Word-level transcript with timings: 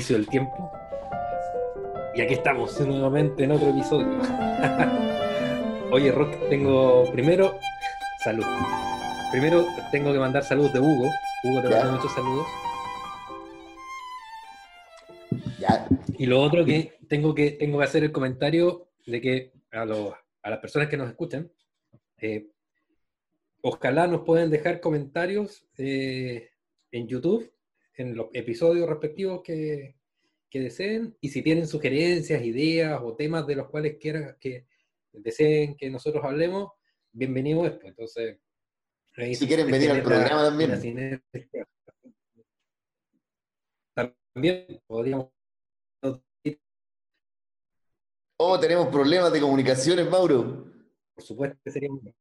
inicio 0.00 0.16
del 0.16 0.26
tiempo. 0.28 0.72
Y 2.14 2.22
aquí 2.22 2.32
estamos 2.34 2.80
nuevamente 2.80 3.44
en 3.44 3.52
otro 3.52 3.68
episodio. 3.68 4.08
Oye, 5.92 6.10
Rock, 6.10 6.48
tengo 6.48 7.04
primero 7.12 7.58
salud. 8.24 8.44
Primero 9.30 9.66
tengo 9.92 10.10
que 10.12 10.18
mandar 10.18 10.42
saludos 10.42 10.72
de 10.72 10.80
Hugo. 10.80 11.10
Hugo 11.44 11.62
te 11.62 11.68
Ya. 11.68 11.76
manda 11.80 11.92
muchos 11.96 12.12
saludos. 12.14 12.46
Ya, 15.58 15.86
Y 16.16 16.24
lo 16.26 16.40
otro 16.40 16.64
que 16.64 16.96
tengo 17.06 17.34
que 17.34 17.50
tengo 17.52 17.78
que 17.78 17.84
hacer 17.84 18.02
el 18.04 18.12
comentario 18.12 18.88
de 19.06 19.20
que 19.20 19.52
a, 19.70 19.84
los- 19.84 20.14
a 20.42 20.50
las 20.50 20.58
personas 20.60 20.88
que 20.88 20.96
nos 20.96 21.10
escuchan, 21.10 21.50
eh, 22.18 22.46
ojalá 23.60 24.06
nos 24.06 24.22
pueden 24.22 24.48
dejar 24.50 24.80
comentarios 24.80 25.66
eh, 25.76 26.48
en 26.90 27.06
YouTube, 27.06 27.50
en 28.00 28.16
los 28.16 28.28
episodios 28.32 28.88
respectivos 28.88 29.42
que, 29.42 29.94
que 30.48 30.60
deseen, 30.60 31.16
y 31.20 31.28
si 31.28 31.42
tienen 31.42 31.66
sugerencias, 31.66 32.42
ideas 32.42 33.00
o 33.02 33.14
temas 33.14 33.46
de 33.46 33.56
los 33.56 33.68
cuales 33.68 33.98
quieran 33.98 34.36
que 34.40 34.66
deseen 35.12 35.76
que 35.76 35.90
nosotros 35.90 36.24
hablemos, 36.24 36.72
bienvenido 37.12 37.66
esto. 37.66 37.86
Entonces, 37.86 38.38
ahí 39.16 39.34
Si 39.34 39.46
quieren 39.46 39.70
venir 39.70 39.90
al 39.90 40.02
programa 40.02 40.44
también. 40.44 41.22
También 43.94 44.80
podríamos 44.86 45.28
oh, 48.38 48.58
tenemos 48.58 48.88
problemas 48.88 49.32
de 49.32 49.40
comunicaciones, 49.40 50.08
Mauro. 50.08 50.66
Por 51.14 51.24
supuesto 51.24 51.58
que 51.62 51.70
sería 51.70 51.90
un- 51.90 52.14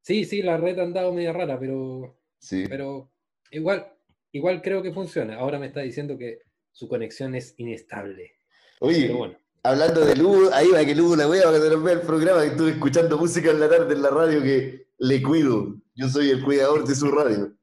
Sí, 0.00 0.24
sí, 0.24 0.42
la 0.42 0.56
red 0.56 0.76
ha 0.80 0.82
andado 0.82 1.12
media 1.12 1.32
rara, 1.32 1.56
pero, 1.60 2.18
Sí. 2.40 2.64
pero 2.68 3.12
igual, 3.52 3.96
igual 4.32 4.62
creo 4.62 4.82
que 4.82 4.92
funciona. 4.92 5.36
Ahora 5.36 5.58
me 5.58 5.66
está 5.66 5.80
diciendo 5.80 6.18
que 6.18 6.40
su 6.72 6.88
conexión 6.88 7.34
es 7.34 7.54
inestable. 7.58 8.32
Oye, 8.80 9.06
Pero 9.06 9.18
bueno, 9.18 9.36
hablando 9.62 10.04
de 10.04 10.16
Lugo, 10.16 10.50
ahí 10.52 10.68
va 10.68 10.84
que 10.84 10.94
Lugo 10.94 11.16
la 11.16 11.28
wea 11.28 11.44
para 11.44 11.60
que 11.60 11.70
nos 11.70 11.82
vea 11.82 11.94
el 11.94 12.00
programa, 12.00 12.42
que 12.42 12.48
estuve 12.48 12.70
escuchando 12.72 13.18
música 13.18 13.50
en 13.50 13.60
la 13.60 13.68
tarde 13.68 13.94
en 13.94 14.02
la 14.02 14.10
radio 14.10 14.42
que 14.42 14.88
le 14.98 15.22
cuido. 15.22 15.76
Yo 15.94 16.08
soy 16.08 16.30
el 16.30 16.42
cuidador 16.42 16.86
de 16.86 16.94
su 16.94 17.10
radio. 17.10 17.54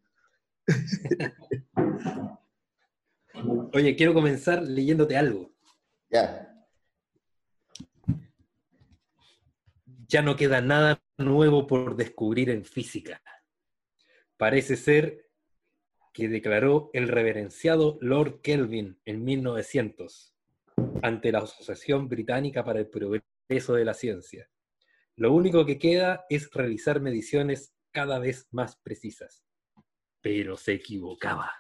oye, 3.74 3.96
quiero 3.96 4.14
comenzar 4.14 4.62
leyéndote 4.62 5.18
algo. 5.18 5.52
Ya. 6.10 6.46
Ya 10.08 10.22
no 10.22 10.36
queda 10.36 10.62
nada 10.62 11.02
nuevo 11.18 11.68
por 11.68 11.96
descubrir 11.96 12.50
en 12.50 12.66
física. 12.66 13.22
Parece 14.38 14.76
ser 14.76 15.29
que 16.20 16.28
declaró 16.28 16.90
el 16.94 17.08
reverenciado 17.08 17.98
Lord 18.02 18.42
Kelvin 18.42 19.00
en 19.06 19.24
1900 19.24 20.36
ante 21.02 21.32
la 21.32 21.40
Asociación 21.40 22.10
Británica 22.10 22.64
para 22.66 22.80
el 22.80 22.88
Progreso 22.90 23.74
de 23.74 23.86
la 23.86 23.94
Ciencia. 23.94 24.50
Lo 25.16 25.32
único 25.34 25.66
que 25.66 25.80
queda 25.80 26.26
es 26.30 26.52
realizar 26.52 27.00
mediciones 27.00 27.74
cada 27.92 28.20
vez 28.20 28.48
más 28.52 28.76
precisas. 28.78 29.46
Pero 30.22 30.58
se 30.58 30.74
equivocaba. 30.74 31.52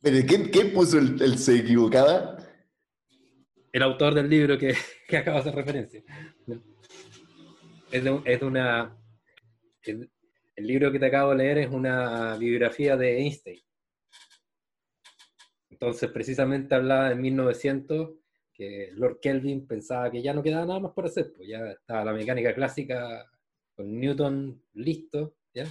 Pero 0.00 0.26
¿quién, 0.26 0.48
quién 0.50 0.72
puso 0.72 0.98
el, 0.98 1.20
el 1.20 1.38
se 1.38 1.56
equivocaba? 1.58 2.38
El 3.70 3.82
autor 3.82 4.14
del 4.14 4.28
libro 4.30 4.56
que, 4.58 4.74
que 5.08 5.16
acabo 5.18 5.36
de 5.36 5.40
hacer 5.42 5.54
referencia. 5.54 6.02
Es 7.90 8.02
de, 8.04 8.10
un- 8.10 8.22
es 8.26 8.40
de 8.40 8.46
una. 8.46 8.98
El 10.56 10.66
libro 10.66 10.92
que 10.92 10.98
te 10.98 11.06
acabo 11.06 11.30
de 11.30 11.36
leer 11.36 11.58
es 11.58 11.70
una 11.70 12.36
biografía 12.36 12.96
de 12.96 13.18
Einstein. 13.18 13.60
Entonces, 15.70 16.10
precisamente 16.10 16.74
hablaba 16.74 17.10
en 17.10 17.20
1900 17.20 18.10
que 18.52 18.90
Lord 18.92 19.18
Kelvin 19.20 19.66
pensaba 19.66 20.10
que 20.10 20.22
ya 20.22 20.34
no 20.34 20.42
quedaba 20.42 20.66
nada 20.66 20.80
más 20.80 20.92
por 20.92 21.06
hacer, 21.06 21.32
pues 21.32 21.48
ya 21.48 21.72
estaba 21.72 22.04
la 22.04 22.12
mecánica 22.12 22.54
clásica 22.54 23.28
con 23.74 23.98
Newton 23.98 24.62
listo, 24.74 25.36
¿ya? 25.54 25.64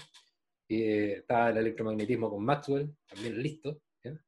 Y 0.68 0.82
eh, 0.84 1.14
estaba 1.18 1.52
el 1.52 1.58
electromagnetismo 1.58 2.30
con 2.30 2.44
Maxwell 2.44 2.94
también 3.08 3.42
listo, 3.42 3.82
¿ya? 4.04 4.20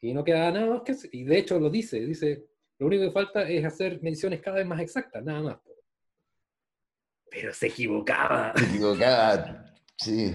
Y 0.00 0.14
no 0.14 0.24
quedaba 0.24 0.50
nada 0.50 0.66
más 0.66 0.82
que 0.82 0.92
hacer. 0.92 1.10
Y 1.12 1.24
de 1.24 1.38
hecho 1.38 1.60
lo 1.60 1.68
dice, 1.68 2.00
dice, 2.00 2.46
lo 2.78 2.86
único 2.86 3.04
que 3.04 3.10
falta 3.10 3.48
es 3.48 3.64
hacer 3.64 4.02
mediciones 4.02 4.40
cada 4.40 4.56
vez 4.56 4.66
más 4.66 4.80
exactas, 4.80 5.22
nada 5.22 5.42
más. 5.42 5.58
Pero 7.30 7.52
se 7.52 7.68
equivocaba. 7.68 8.54
Se 8.56 8.64
equivocaba, 8.64 9.71
sí. 9.96 10.34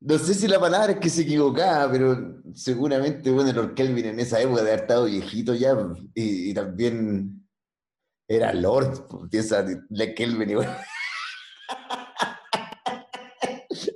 No 0.00 0.18
sé 0.18 0.34
si 0.34 0.48
la 0.48 0.60
palabra 0.60 0.92
es 0.92 0.98
que 0.98 1.08
se 1.08 1.22
equivocaba, 1.22 1.90
pero 1.90 2.42
seguramente, 2.54 3.30
bueno, 3.30 3.52
Lord 3.52 3.74
Kelvin 3.74 4.06
en 4.06 4.20
esa 4.20 4.40
época 4.40 4.62
de 4.62 4.68
haber 4.68 4.82
estado 4.82 5.04
viejito 5.06 5.54
ya, 5.54 5.76
y, 6.14 6.52
también 6.52 7.48
era 8.28 8.52
Lord, 8.52 9.06
pues, 9.08 9.30
piensa, 9.30 9.62
de 9.62 10.14
Kelvin 10.14 10.50
igual. 10.50 10.76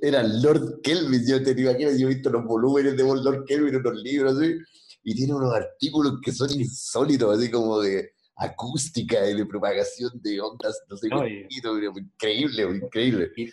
Era 0.01 0.23
Lord 0.23 0.81
Kelvin, 0.83 1.27
yo 1.27 1.43
te 1.43 1.51
imagino, 1.51 1.91
yo 1.91 2.09
he 2.09 2.15
visto 2.15 2.31
los 2.31 2.45
volúmenes 2.45 2.97
de 2.97 3.03
Lord 3.03 3.45
Kelvin 3.47 3.75
en 3.75 3.83
los 3.83 4.03
libros, 4.03 4.37
así, 4.37 4.55
y 5.03 5.15
tiene 5.15 5.35
unos 5.35 5.55
artículos 5.55 6.21
que 6.23 6.33
son 6.33 6.51
insólitos, 6.51 7.37
así 7.37 7.51
como 7.51 7.81
de 7.81 8.13
acústica 8.39 9.29
y 9.29 9.35
de 9.37 9.45
propagación 9.47 10.13
de 10.23 10.41
ondas, 10.41 10.81
no 10.89 10.97
sé 10.97 11.09
No, 11.09 11.25
qué, 11.25 11.47
y- 11.49 11.61
pero 11.61 11.93
increíble, 11.99 12.63
increíble. 12.63 13.33
Y, 13.37 13.45
y- 13.45 13.53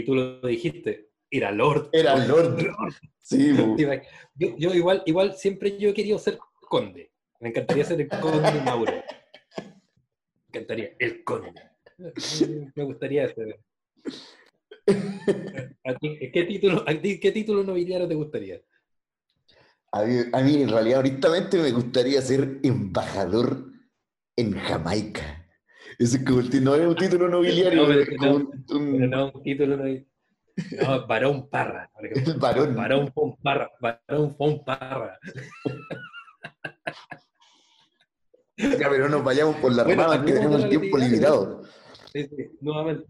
y 0.00 0.04
tú 0.04 0.14
lo 0.14 0.46
dijiste, 0.46 1.08
era 1.30 1.50
Lord. 1.50 1.88
Era 1.92 2.24
Lord. 2.26 2.56
Sí. 3.18 3.52
Yo, 4.36 4.56
yo 4.56 4.72
igual, 4.72 5.02
igual 5.04 5.34
siempre 5.34 5.76
yo 5.78 5.88
he 5.88 5.94
querido 5.94 6.16
ser 6.16 6.38
conde. 6.68 7.10
Me 7.40 7.48
encantaría 7.48 7.84
ser 7.84 8.00
el 8.00 8.08
conde 8.08 8.60
Mauro. 8.64 8.92
Me 8.92 10.46
encantaría, 10.48 10.92
el 11.00 11.24
conde. 11.24 11.60
Me 12.76 12.84
gustaría 12.84 13.28
ser. 13.34 13.58
¿A 15.84 15.94
ti, 15.98 16.30
¿qué, 16.32 16.44
título, 16.44 16.84
a 16.86 16.94
ti 17.00 17.18
¿Qué 17.18 17.32
título 17.32 17.64
nobiliario 17.64 18.06
te 18.06 18.14
gustaría? 18.14 18.60
A 19.90 20.04
mí, 20.04 20.18
a 20.32 20.40
mí, 20.42 20.62
en 20.62 20.68
realidad, 20.68 20.98
ahorita 20.98 21.28
me 21.30 21.72
gustaría 21.72 22.20
ser 22.22 22.60
embajador 22.62 23.75
en 24.36 24.52
Jamaica. 24.58 25.46
Es 25.98 26.18
como 26.26 26.40
el 26.40 26.64
no 26.64 26.74
es 26.74 26.86
un 26.86 26.96
título 26.96 27.28
nobiliario, 27.30 27.82
No, 27.82 27.88
pero 27.88 28.06
no, 28.20 28.36
un- 28.36 28.64
Pero 28.98 29.06
no, 29.08 29.30
un 29.32 29.42
título 29.42 29.76
no 29.76 29.84
No, 29.84 31.06
Barón 31.06 31.48
Parra. 31.48 31.90
el 32.00 32.34
varón. 32.38 32.74
Barón 32.76 33.12
Fon 33.12 33.36
Parra. 33.42 33.70
Barón 33.80 34.36
Parra. 34.64 35.18
Ya, 38.58 38.88
pero 38.88 39.08
no 39.10 39.16
nos 39.16 39.24
vayamos 39.24 39.56
por 39.56 39.70
las 39.74 39.84
Bueno, 39.84 40.02
ramas 40.04 40.24
que 40.24 40.32
tenemos 40.32 40.62
el 40.62 40.70
tiempo 40.70 40.96
limitado. 40.96 41.62
Sí, 42.10 42.22
sí, 42.24 42.36
nuevamente. 42.62 43.06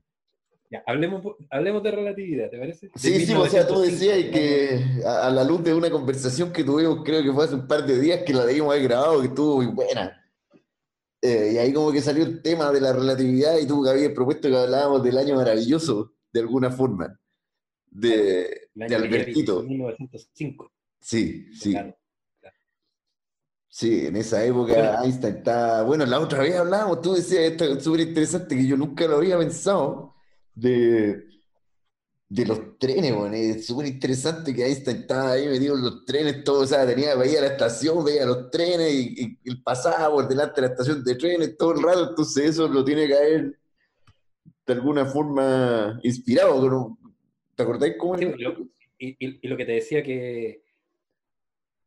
Ya, 0.68 0.82
hablemos, 0.88 1.22
hablemos 1.50 1.84
de 1.84 1.90
relatividad, 1.92 2.50
¿te 2.50 2.58
parece? 2.58 2.90
Sí, 2.96 3.24
sí, 3.24 3.32
o 3.32 3.46
sea, 3.46 3.64
tú 3.64 3.74
1905. 3.74 3.80
decías 3.82 4.32
que 4.32 5.06
a, 5.06 5.28
a 5.28 5.30
la 5.30 5.44
luz 5.44 5.62
de 5.62 5.72
una 5.72 5.88
conversación 5.88 6.52
que 6.52 6.64
tuvimos, 6.64 7.04
creo 7.04 7.22
que 7.22 7.32
fue 7.32 7.44
hace 7.44 7.54
un 7.54 7.68
par 7.68 7.86
de 7.86 8.00
días 8.00 8.22
que 8.26 8.32
la 8.34 8.44
debimos 8.44 8.70
haber 8.74 8.82
grabado, 8.88 9.20
que 9.20 9.28
estuvo 9.28 9.56
muy 9.58 9.66
buena. 9.66 10.20
Eh, 11.26 11.52
y 11.54 11.58
ahí 11.58 11.72
como 11.72 11.90
que 11.90 12.00
salió 12.00 12.24
el 12.24 12.40
tema 12.40 12.70
de 12.70 12.80
la 12.80 12.92
relatividad 12.92 13.58
y 13.58 13.66
tú 13.66 13.82
que 13.82 13.90
habías 13.90 14.12
propuesto 14.12 14.48
que 14.48 14.56
hablábamos 14.56 15.02
del 15.02 15.18
año 15.18 15.34
maravilloso, 15.34 16.12
de 16.32 16.40
alguna 16.40 16.70
forma, 16.70 17.18
de, 17.86 18.68
de 18.74 18.94
Albertito. 18.94 19.62
1905. 19.64 20.72
Sí, 21.00 21.52
sí. 21.52 21.72
Claro. 21.72 21.96
Sí, 23.68 24.06
en 24.06 24.16
esa 24.16 24.42
época 24.44 24.72
Bueno. 24.72 25.02
Einstein 25.04 25.36
está. 25.36 25.82
Bueno, 25.82 26.06
la 26.06 26.20
otra 26.20 26.38
vez 26.38 26.54
hablábamos, 26.54 27.02
tú 27.02 27.14
decías 27.14 27.42
esto 27.42 27.64
es 27.64 27.82
súper 27.82 28.00
interesante 28.00 28.56
que 28.56 28.66
yo 28.66 28.76
nunca 28.76 29.06
lo 29.06 29.16
había 29.16 29.36
pensado 29.36 30.14
de, 30.54 31.24
de 32.28 32.44
los 32.44 32.76
trenes, 32.78 33.14
bueno, 33.14 33.36
es 33.36 33.66
súper 33.66 33.86
interesante 33.86 34.52
que 34.52 34.64
Einstein 34.66 34.96
estaba 34.98 35.32
ahí 35.32 35.46
metido 35.46 35.76
en 35.76 35.82
los 35.84 36.04
trenes, 36.04 36.42
todo, 36.42 36.62
o 36.62 36.66
sea, 36.66 36.84
tenía, 36.84 37.14
veía 37.14 37.40
la 37.40 37.46
estación, 37.48 38.04
veía 38.04 38.26
los 38.26 38.50
trenes 38.50 38.92
y, 38.92 39.14
y, 39.24 39.38
y 39.44 39.56
pasaba 39.62 40.10
por 40.10 40.26
delante 40.26 40.60
de 40.60 40.66
la 40.66 40.72
estación 40.72 41.04
de 41.04 41.14
trenes 41.14 41.56
todo 41.56 41.72
el 41.74 41.82
rato, 41.82 42.10
entonces 42.10 42.46
eso 42.50 42.66
lo 42.66 42.84
tiene 42.84 43.06
que 43.06 43.14
haber 43.16 43.58
de 44.66 44.72
alguna 44.72 45.06
forma 45.06 46.00
inspirado. 46.02 46.98
¿Te 47.54 47.62
acordáis 47.62 47.94
cómo? 47.96 48.18
Sí, 48.18 48.26
y- 48.98 49.16
y 49.40 49.48
lo 49.48 49.56
que 49.56 49.64
te 49.64 49.72
decía 49.72 50.02
que, 50.02 50.64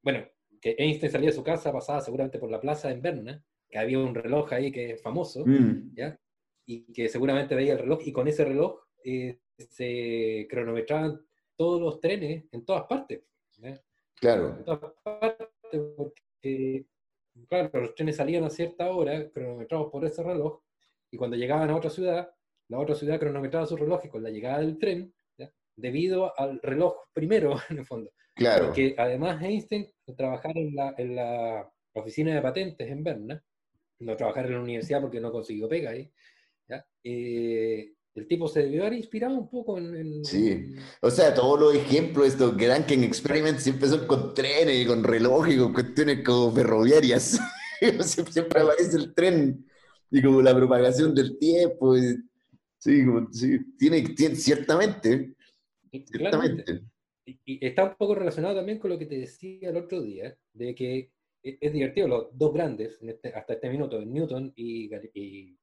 bueno, 0.02 0.26
que 0.62 0.76
Einstein 0.78 1.12
salía 1.12 1.30
de 1.32 1.36
su 1.36 1.44
casa, 1.44 1.74
pasaba 1.74 2.00
seguramente 2.02 2.40
por 2.40 2.50
la 2.50 2.62
plaza 2.62 2.92
en 2.92 3.02
Berna, 3.02 3.44
que 3.70 3.78
había 3.78 4.00
un 4.00 4.16
reloj 4.16 4.54
ahí 4.54 4.72
que 4.72 4.92
es 4.92 5.02
famoso, 5.02 5.44
Mm, 5.46 5.96
¿ya? 5.96 6.18
Y 6.66 6.92
que 6.94 7.10
seguramente 7.10 7.56
veía 7.56 7.74
el 7.74 7.80
reloj, 7.80 8.00
y 8.06 8.12
con 8.14 8.28
ese 8.28 8.46
reloj 8.46 8.80
eh, 9.04 9.40
se 9.70 10.48
cronometraban 10.50 11.22
todos 11.56 11.82
los 11.82 12.00
trenes 12.00 12.46
en 12.52 12.66
todas 12.66 12.86
partes. 12.86 13.22
¿ya? 13.58 13.82
claro, 14.16 14.56
En 14.58 14.64
todas 14.64 14.94
partes, 15.04 15.82
porque, 15.98 16.86
claro, 17.48 17.82
los 17.82 17.96
trenes 17.96 18.16
salían 18.16 18.44
a 18.44 18.50
cierta 18.50 18.90
hora, 18.92 19.30
cronometrados 19.30 19.92
por 19.92 20.06
ese 20.06 20.24
reloj, 20.24 20.62
y 21.12 21.18
cuando 21.18 21.36
llegaban 21.36 21.70
a 21.70 21.76
otra 21.76 21.90
ciudad, 21.90 22.30
la 22.70 22.80
otra 22.80 22.96
ciudad 22.96 23.20
cronometraba 23.20 23.66
sus 23.66 23.80
relojes 23.80 24.10
con 24.10 24.24
la 24.24 24.30
llegada 24.30 24.60
del 24.60 24.78
tren, 24.78 25.14
¿ya? 25.38 25.52
debido 25.76 26.38
al 26.40 26.62
reloj 26.62 26.96
primero, 27.14 27.56
en 27.70 27.80
el 27.80 27.86
fondo. 27.86 28.12
Claro. 28.36 28.68
Porque 28.68 28.96
además 28.98 29.42
Einstein, 29.44 29.92
trabajar 30.16 30.58
en 30.58 30.76
la, 30.76 30.96
en 30.98 31.16
la 31.16 31.70
oficina 31.94 32.34
de 32.34 32.42
patentes 32.42 32.90
en 32.90 33.04
Berna, 33.04 33.44
no 34.00 34.16
trabajar 34.16 34.46
en 34.46 34.54
la 34.54 34.62
universidad 34.62 35.02
porque 35.02 35.20
no 35.20 35.32
consiguió 35.32 35.68
pega 35.68 35.92
ahí, 35.92 36.10
¿ya? 36.68 36.86
Eh, 37.04 37.94
el 38.16 38.28
tipo 38.28 38.48
se 38.48 38.64
debió 38.64 38.82
haber 38.84 38.98
inspirado 38.98 39.36
un 39.38 39.50
poco 39.50 39.78
en... 39.78 39.96
en- 39.96 40.26
Sí. 40.26 40.50
en- 40.52 40.76
O 41.02 41.10
sea, 41.10 41.34
todos 41.34 41.60
los 41.60 41.76
ejemplos, 41.76 42.28
estos 42.28 42.56
Granken 42.58 43.04
Experiments 43.04 43.64
siempre 43.64 43.88
son 43.88 44.06
con 44.08 44.34
trenes 44.34 44.84
y 44.84 44.86
con 44.88 45.04
relojes 45.04 45.56
y 45.56 45.60
con 45.60 45.74
cuestiones 45.74 46.24
como 46.26 46.52
ferroviarias. 46.52 47.40
siempre, 48.02 48.62
aparece 48.62 48.98
el 48.98 49.14
tren 49.14 49.66
y 50.12 50.22
como 50.22 50.42
la 50.42 50.56
propagación 50.56 51.14
del 51.16 51.38
tiempo. 51.38 51.98
y- 51.98 52.18
sí, 52.78 53.06
como- 53.06 53.32
sí, 53.32 53.60
tiene, 53.78 54.02
tiene, 54.16 54.36
ciertamente, 54.36 55.34
ciertamente. 55.92 56.82
Y, 57.26 57.40
y 57.46 57.66
está 57.66 57.84
un 57.86 57.96
poco 57.96 58.16
relacionado 58.16 58.56
también 58.56 58.80
con 58.80 58.90
lo 58.90 58.98
que 58.98 59.06
te 59.06 59.18
decía 59.20 59.70
el 59.70 59.78
otro 59.78 60.02
día, 60.02 60.36
de 60.54 60.74
que 60.76 61.12
e- 61.44 61.58
es 61.62 61.72
divertido, 61.74 62.08
los 62.08 62.28
dos 62.38 62.54
grandes, 62.54 62.98
este- 63.02 63.30
hasta 63.34 63.54
este 63.54 63.70
minuto, 63.70 64.04
Newton 64.04 64.52
y, 64.56 64.90
y 65.14 65.58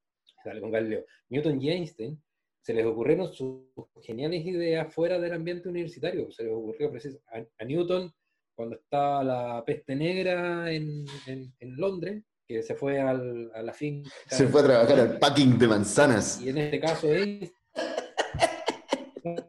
sale 0.45 0.61
con 0.61 0.71
Galileo, 0.71 1.05
Newton 1.29 1.61
y 1.61 1.71
Einstein, 1.71 2.23
se 2.67 2.75
les 2.75 2.85
ocurrieron 2.85 3.33
sus 3.33 3.61
geniales 4.03 4.45
ideas 4.45 4.93
fuera 4.93 5.21
del 5.21 5.33
ambiente 5.35 5.69
universitario. 5.69 6.33
Se 6.33 6.43
les 6.43 6.53
ocurrió 6.53 6.91
a, 7.29 7.39
a 7.59 7.65
Newton 7.65 8.13
cuando 8.57 8.75
estaba 8.75 9.23
la 9.23 9.63
peste 9.65 9.95
negra 9.95 10.73
en, 10.73 11.05
en- 11.29 11.55
en 11.61 11.77
Londres, 11.77 12.25
que 12.45 12.65
se 12.65 12.75
fue 12.75 12.99
al- 12.99 13.53
a 13.55 13.63
la 13.63 13.73
finca. 13.73 14.11
Se 14.29 14.49
fue 14.49 14.63
a 14.63 14.65
trabajar 14.65 14.99
al 14.99 15.19
packing 15.21 15.57
de 15.57 15.69
manzanas. 15.69 16.41
Y 16.43 16.49
en 16.49 16.59
este 16.59 16.81
caso 16.81 17.07
Einstein. 17.15 17.53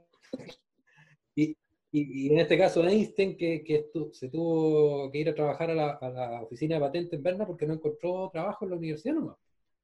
y, 1.35 1.43
y- 1.91 2.27
y 2.27 2.29
en 2.33 2.37
este 2.37 2.55
caso 2.55 2.83
Einstein, 2.87 3.35
que, 3.35 3.63
que 3.63 3.83
estu- 3.91 4.13
se 4.13 4.29
tuvo 4.29 5.09
que 5.11 5.17
ir 5.17 5.29
a 5.29 5.33
trabajar 5.33 5.71
a 5.71 5.73
la, 5.73 5.91
a 5.93 6.09
la 6.09 6.41
oficina 6.43 6.75
de 6.75 6.81
patente 6.81 7.15
en 7.15 7.23
Berna 7.23 7.47
porque 7.47 7.65
no 7.65 7.73
encontró 7.73 8.29
trabajo 8.31 8.65
en 8.65 8.69
la 8.71 8.77
universidad 8.77 9.15
nomás. 9.15 9.37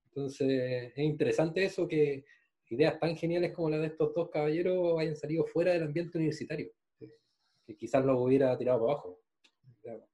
Entonces, 0.10 0.92
es 0.96 1.04
interesante 1.04 1.64
eso 1.64 1.88
que 1.88 2.24
ideas 2.74 3.00
tan 3.00 3.16
geniales 3.16 3.54
como 3.54 3.70
las 3.70 3.82
de 3.82 3.88
estos 3.88 4.14
dos 4.14 4.30
caballeros 4.30 5.00
hayan 5.00 5.16
salido 5.16 5.46
fuera 5.46 5.72
del 5.74 5.84
ambiente 5.84 6.18
universitario, 6.18 6.70
que- 7.00 7.12
que 7.66 7.76
quizás 7.78 8.04
lo 8.06 8.20
hubiera 8.22 8.58
tirado 8.58 8.80
para 8.82 8.94
abajo. 8.94 9.20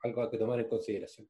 Algo 0.04 0.30
que 0.32 0.38
tomar 0.38 0.60
en 0.60 0.68
consideración. 0.68 1.30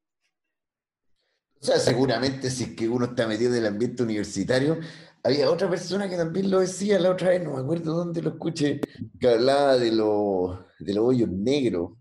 O 1.61 1.65
sea, 1.65 1.77
seguramente 1.77 2.49
si 2.49 2.63
es 2.63 2.75
que 2.75 2.87
uno 2.87 3.05
está 3.05 3.27
metido 3.27 3.51
en 3.51 3.57
el 3.59 3.65
ambiente 3.67 4.01
universitario, 4.03 4.77
había 5.23 5.51
otra 5.51 5.69
persona 5.69 6.09
que 6.09 6.15
también 6.15 6.49
lo 6.49 6.59
decía 6.59 6.97
la 6.99 7.11
otra 7.11 7.29
vez, 7.29 7.43
no 7.43 7.53
me 7.55 7.61
acuerdo 7.61 7.93
dónde 7.95 8.21
lo 8.21 8.29
escuché, 8.29 8.79
que 9.19 9.27
hablaba 9.27 9.77
de, 9.77 9.91
los 9.91 10.57
de 10.79 10.93
los 10.93 11.03
hoyos 11.03 11.29
negros. 11.29 11.91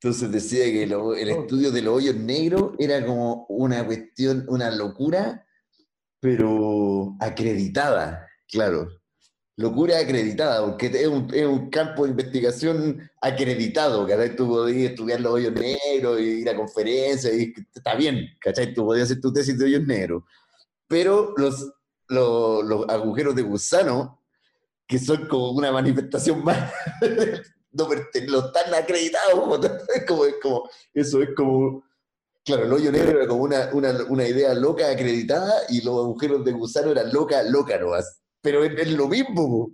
Entonces 0.00 0.30
decía 0.32 0.64
que 0.64 0.86
lo- 0.86 1.14
el 1.14 1.28
estudio 1.28 1.70
de 1.70 1.82
los 1.82 1.94
hoyos 1.96 2.16
negros 2.16 2.72
era 2.78 3.04
como 3.04 3.44
una 3.50 3.84
cuestión, 3.84 4.46
una 4.48 4.70
locura, 4.70 5.45
pero 6.20 7.16
acreditada, 7.20 8.26
claro. 8.48 8.88
Locura 9.58 9.98
acreditada, 9.98 10.66
porque 10.66 10.86
es 10.88 11.06
un, 11.06 11.28
es 11.32 11.46
un 11.46 11.70
campo 11.70 12.04
de 12.04 12.10
investigación 12.10 13.10
acreditado, 13.22 14.06
¿cachai? 14.06 14.36
Tú 14.36 14.48
podías 14.48 14.90
estudiar 14.90 15.20
los 15.20 15.32
hoyos 15.32 15.54
negros, 15.54 16.20
y 16.20 16.24
ir 16.42 16.50
a 16.50 16.56
conferencias, 16.56 17.32
y 17.34 17.54
está 17.74 17.94
bien, 17.94 18.28
¿cachai? 18.40 18.74
Tú 18.74 18.84
podías 18.84 19.10
hacer 19.10 19.20
tu 19.22 19.32
tesis 19.32 19.58
de 19.58 19.64
hoyos 19.64 19.86
negros. 19.86 20.24
Pero 20.88 21.34
los, 21.38 21.72
los, 22.08 22.64
los 22.64 22.88
agujeros 22.88 23.34
de 23.34 23.42
gusano, 23.42 24.22
que 24.86 24.98
son 24.98 25.26
como 25.28 25.52
una 25.52 25.72
manifestación 25.72 26.44
más, 26.44 26.72
no, 27.72 27.88
no 27.88 28.46
están 28.46 28.74
acreditados, 28.74 29.40
como, 30.06 30.28
como- 30.42 30.70
eso 30.94 31.22
es 31.22 31.30
como, 31.36 31.84
claro, 32.46 32.64
el 32.64 32.72
hoyo 32.72 32.90
negro 32.92 33.18
era 33.18 33.28
como 33.28 33.42
una, 33.42 33.68
una, 33.74 33.92
una 34.08 34.26
idea 34.26 34.54
loca 34.54 34.90
acreditada, 34.90 35.52
y 35.68 35.82
los 35.82 35.98
agujeros 35.98 36.44
de 36.44 36.52
gusano 36.52 36.92
eran 36.92 37.12
loca, 37.12 37.42
loca 37.42 37.78
nomás 37.78 38.22
pero 38.46 38.62
es, 38.62 38.78
es 38.78 38.92
lo 38.92 39.08
mismo. 39.08 39.72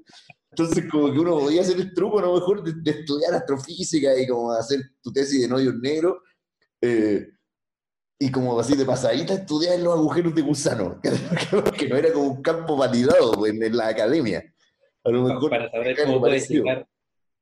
Entonces, 0.50 0.84
como 0.90 1.12
que 1.12 1.18
uno 1.18 1.38
podía 1.38 1.60
hacer 1.60 1.76
el 1.76 1.92
truco, 1.92 2.18
a 2.18 2.22
lo 2.22 2.34
mejor, 2.34 2.62
de, 2.62 2.72
de 2.74 3.00
estudiar 3.00 3.34
astrofísica 3.34 4.18
y 4.18 4.26
como 4.26 4.50
hacer 4.52 4.80
tu 5.02 5.12
tesis 5.12 5.46
de 5.46 5.54
hoyos 5.54 5.74
negros, 5.74 6.16
eh, 6.80 7.28
y 8.18 8.30
como 8.30 8.58
así 8.58 8.74
de 8.74 8.86
pasadita 8.86 9.34
estudiar 9.34 9.78
los 9.80 9.94
agujeros 9.94 10.34
de 10.34 10.40
gusano, 10.40 11.00
que 11.78 11.88
no 11.88 11.96
era 11.96 12.12
como 12.14 12.28
un 12.28 12.42
campo 12.42 12.76
validado 12.76 13.32
pues, 13.32 13.52
en, 13.52 13.62
en 13.62 13.76
la 13.76 13.88
academia. 13.88 14.42
A 15.04 15.10
lo 15.10 15.22
mejor 15.24 15.50
para 15.50 15.70
saber 15.70 15.88
algo 15.88 16.04
cómo 16.04 16.20
puedes 16.20 16.42
parecido. 16.44 16.64
llegar, 16.64 16.88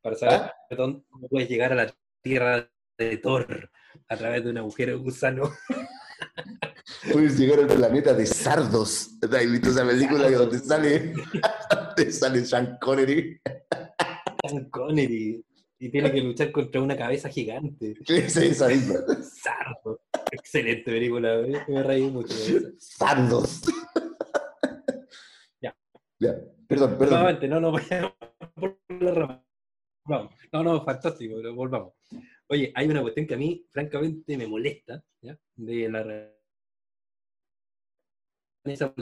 para 0.02 0.16
saber 0.16 0.34
¿Ah? 0.34 0.54
perdón, 0.68 1.04
cómo 1.10 1.28
puedes 1.28 1.48
llegar 1.48 1.72
a 1.72 1.76
la 1.76 1.94
tierra 2.22 2.68
de 3.04 3.16
Thor 3.18 3.70
a 4.08 4.16
través 4.16 4.44
de 4.44 4.50
un 4.50 4.58
agujero 4.58 4.92
de 4.92 4.98
gusano. 4.98 5.50
Puedes 7.12 7.38
llegar 7.38 7.60
al 7.60 7.66
planeta 7.66 8.12
de 8.12 8.26
Sardos. 8.26 9.10
¿Has 9.22 9.50
visto 9.50 9.70
esa 9.70 9.86
película 9.86 10.30
donde 10.30 10.58
sale, 10.58 11.14
donde 11.96 12.12
sale 12.12 12.44
Sean 12.44 12.76
Connery? 12.80 13.40
Sean 14.46 14.68
Connery. 14.70 15.44
Y 15.78 15.88
tiene 15.88 16.12
que 16.12 16.20
luchar 16.20 16.52
contra 16.52 16.82
una 16.82 16.96
cabeza 16.96 17.30
gigante. 17.30 17.94
Esa 18.06 18.44
esa 18.44 18.68
misma. 18.68 18.96
Sardo. 19.22 20.02
Excelente 20.30 20.90
película, 20.90 21.40
¿eh? 21.40 21.64
me 21.68 21.82
reí 21.82 22.10
mucho 22.10 22.34
de 22.34 22.56
eso. 22.56 22.68
Sardos. 22.78 23.62
Ya. 25.62 25.74
Ya, 26.18 26.34
perdón, 26.68 26.98
perdón. 26.98 27.20
Nuevamente, 27.20 27.48
no 27.48 27.72
vayamos 27.72 28.12
por 28.54 28.78
la 28.88 29.14
rama. 29.14 29.44
Vamos. 30.04 30.34
No, 30.52 30.62
no, 30.62 30.84
fantástico, 30.84 31.36
pero 31.36 31.54
volvamos. 31.54 31.94
Oye, 32.52 32.72
hay 32.74 32.88
una 32.88 33.00
cuestión 33.00 33.28
que 33.28 33.34
a 33.34 33.38
mí, 33.38 33.64
francamente, 33.70 34.36
me 34.36 34.48
molesta, 34.48 35.04
¿ya? 35.22 35.38
De 35.54 35.88
la 35.88 36.32
esa 38.64 38.92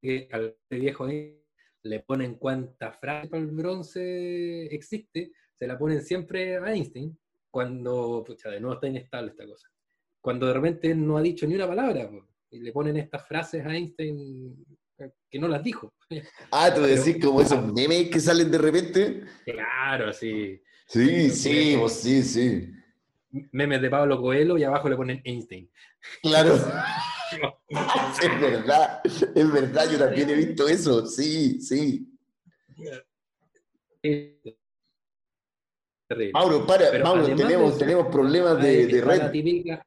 que 0.00 0.28
al 0.32 0.56
viejo 0.70 1.06
le 1.06 2.00
ponen 2.00 2.34
cuántas 2.36 2.98
frases 2.98 3.30
para 3.30 3.42
el 3.42 3.50
bronce 3.50 4.66
existe, 4.74 5.32
se 5.54 5.66
la 5.66 5.78
ponen 5.78 6.00
siempre 6.00 6.56
a 6.56 6.72
Einstein, 6.72 7.16
cuando, 7.50 8.24
pucha, 8.26 8.48
de 8.48 8.58
nuevo 8.58 8.74
está 8.74 8.88
inestable 8.88 9.32
esta 9.32 9.46
cosa. 9.46 9.68
Cuando 10.20 10.46
de 10.46 10.54
repente 10.54 10.90
él 10.90 11.06
no 11.06 11.18
ha 11.18 11.22
dicho 11.22 11.46
ni 11.46 11.54
una 11.54 11.68
palabra, 11.68 12.08
po, 12.10 12.26
y 12.50 12.60
le 12.60 12.72
ponen 12.72 12.96
estas 12.96 13.28
frases 13.28 13.64
a 13.66 13.74
Einstein 13.74 14.64
eh, 14.98 15.10
que 15.30 15.38
no 15.38 15.46
las 15.46 15.62
dijo. 15.62 15.94
Ah, 16.50 16.72
tú 16.74 16.80
decís 16.80 17.22
como 17.22 17.42
esos 17.42 17.70
memes 17.72 18.08
que 18.08 18.18
salen 18.18 18.50
de 18.50 18.58
repente. 18.58 19.24
Claro, 19.44 20.12
sí. 20.12 20.60
Sí, 20.86 21.30
sí, 21.30 21.76
pues 21.78 21.92
sí, 21.94 22.22
sí. 22.22 22.70
Memes 23.52 23.82
de 23.82 23.90
Pablo 23.90 24.20
Coelho 24.20 24.56
y 24.56 24.64
abajo 24.64 24.88
le 24.88 24.96
ponen 24.96 25.20
Einstein. 25.24 25.68
Claro. 26.22 26.54
es 28.22 28.40
verdad, 28.40 29.00
es 29.04 29.52
verdad, 29.52 29.90
yo 29.90 29.98
también 29.98 30.30
he 30.30 30.34
visto 30.34 30.68
eso. 30.68 31.04
Sí, 31.06 31.60
sí. 31.60 32.08
Terrible. 36.08 36.32
Mauro, 36.32 36.64
para, 36.64 36.90
Pero 36.92 37.04
Mauro, 37.04 37.34
tenemos, 37.34 37.70
eso, 37.70 37.78
tenemos 37.78 38.06
problemas 38.06 38.62
de, 38.62 38.86
de 38.86 39.00
red. 39.00 39.30
típica, 39.32 39.84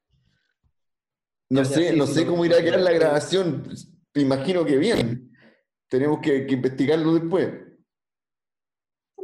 No 1.50 1.64
sé, 1.64 1.92
sí, 1.92 1.98
no 1.98 2.06
sí, 2.06 2.14
sé 2.14 2.26
cómo 2.26 2.44
irá 2.44 2.58
a 2.58 2.62
quedar 2.62 2.82
la 2.82 2.92
grabación. 2.92 3.64
Me 4.14 4.22
imagino 4.22 4.66
que 4.66 4.78
bien. 4.78 5.32
Tenemos 5.88 6.20
que, 6.20 6.46
que 6.46 6.56
investigarlo 6.56 7.14
después. 7.14 7.69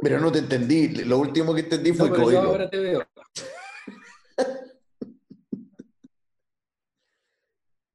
Pero 0.10 0.20
no 0.22 0.32
te 0.32 0.40
entendí. 0.40 0.88
Lo 1.04 1.18
último 1.20 1.54
que 1.54 1.62
entendí 1.62 1.92
No, 1.92 1.96
fue 1.98 2.10
yo 2.10 2.16
Coelho. 2.16 2.40
ahora 2.42 2.70
te 2.70 2.78
veo. 2.80 3.04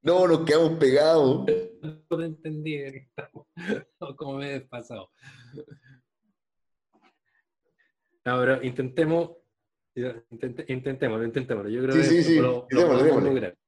No, 0.02 0.26
nos 0.26 0.46
quedamos 0.46 0.78
pegados. 0.78 1.44
No 2.08 2.16
te 2.18 2.24
entendí. 2.24 2.80
No, 4.00 4.16
como 4.16 4.38
me 4.38 4.56
he. 4.56 4.66
No, 8.24 8.38
pero 8.38 8.62
intentemos. 8.62 9.32
intent- 9.94 10.64
intentémoslo, 10.70 11.24
intentémoslo. 11.26 11.68
Yo 11.70 11.82
creo 11.82 11.92
Sí, 11.96 12.00
que 12.00 12.06
sí, 12.08 12.22
sí. 12.24 12.36
lo, 12.36 12.66
lo 12.70 12.80
Démosle, 12.80 12.86
podemos 12.86 13.04
démosle. 13.24 13.28
lograr. 13.30 13.58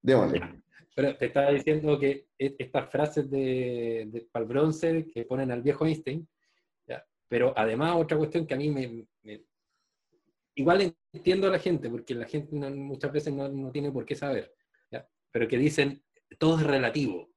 Démosle. 0.00 0.62
Pero 0.94 1.16
te 1.18 1.26
estaba 1.26 1.50
diciendo 1.50 1.98
que 1.98 2.28
e- 2.38 2.56
estas 2.58 2.90
frases 2.90 3.30
de, 3.30 4.04
de 4.10 4.20
para 4.32 4.44
el 4.44 4.48
bronce 4.48 5.06
que 5.12 5.24
ponen 5.24 5.50
al 5.50 5.60
viejo 5.60 5.84
Einstein. 5.84 6.26
Pero 7.28 7.52
además 7.56 7.96
otra 7.96 8.16
cuestión 8.18 8.46
que 8.46 8.54
a 8.54 8.58
mí 8.58 8.70
me, 8.70 9.06
Igual 10.56 10.94
entiendo 11.12 11.48
a 11.48 11.50
la 11.50 11.58
gente, 11.58 11.90
porque 11.90 12.14
la 12.14 12.26
gente 12.26 12.54
muchas 12.70 13.10
veces 13.12 13.32
no, 13.34 13.48
no 13.48 13.72
tiene 13.72 13.90
por 13.90 14.04
qué 14.06 14.14
saber, 14.14 14.54
¿ya? 14.90 15.06
pero 15.32 15.48
que 15.48 15.58
dicen 15.58 16.04
todo 16.38 16.58
es 16.58 16.62
relativo. 16.66 17.30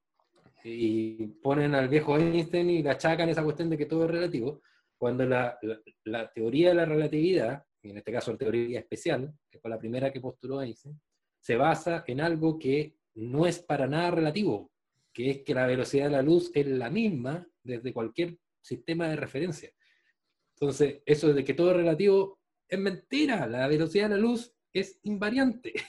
Y 0.62 1.26
ponen 1.42 1.74
al 1.74 1.88
viejo 1.88 2.16
Einstein 2.16 2.70
y 2.70 2.82
le 2.82 2.90
achacan 2.90 3.28
esa 3.28 3.42
cuestión 3.42 3.70
de 3.70 3.76
que 3.78 3.86
todo 3.86 4.04
es 4.04 4.10
relativo, 4.10 4.62
cuando 4.96 5.24
la, 5.26 5.58
la- 5.62 5.80
la 6.04 6.32
teoría 6.32 6.68
de 6.70 6.74
la 6.76 6.84
relatividad, 6.84 7.64
y 7.82 7.90
en 7.90 7.98
este 7.98 8.12
caso 8.12 8.32
la 8.32 8.38
teoría 8.38 8.78
especial, 8.80 9.32
que 9.50 9.58
fue 9.58 9.70
la 9.70 9.78
primera 9.78 10.12
que 10.12 10.20
postuló 10.20 10.62
Einstein, 10.62 11.00
se 11.40 11.56
basa 11.56 12.04
en 12.06 12.20
algo 12.20 12.56
que 12.58 12.96
no 13.14 13.46
es 13.46 13.58
para 13.60 13.86
nada 13.88 14.12
relativo, 14.12 14.70
que 15.12 15.30
es 15.30 15.42
que 15.42 15.54
la 15.54 15.66
velocidad 15.66 16.04
de 16.06 16.10
la 16.12 16.22
luz 16.22 16.52
es 16.54 16.66
la 16.68 16.88
misma 16.90 17.44
desde 17.64 17.92
cualquier 17.92 18.38
sistema 18.60 19.08
de 19.08 19.16
referencia. 19.16 19.70
Entonces, 20.60 21.02
eso 21.06 21.32
de 21.32 21.44
que 21.44 21.54
todo 21.54 21.70
es 21.70 21.76
relativo 21.76 22.40
es 22.66 22.78
mentira. 22.78 23.46
La 23.46 23.68
velocidad 23.68 24.08
de 24.08 24.16
la 24.16 24.20
luz 24.20 24.52
es 24.72 24.98
invariante. 25.04 25.72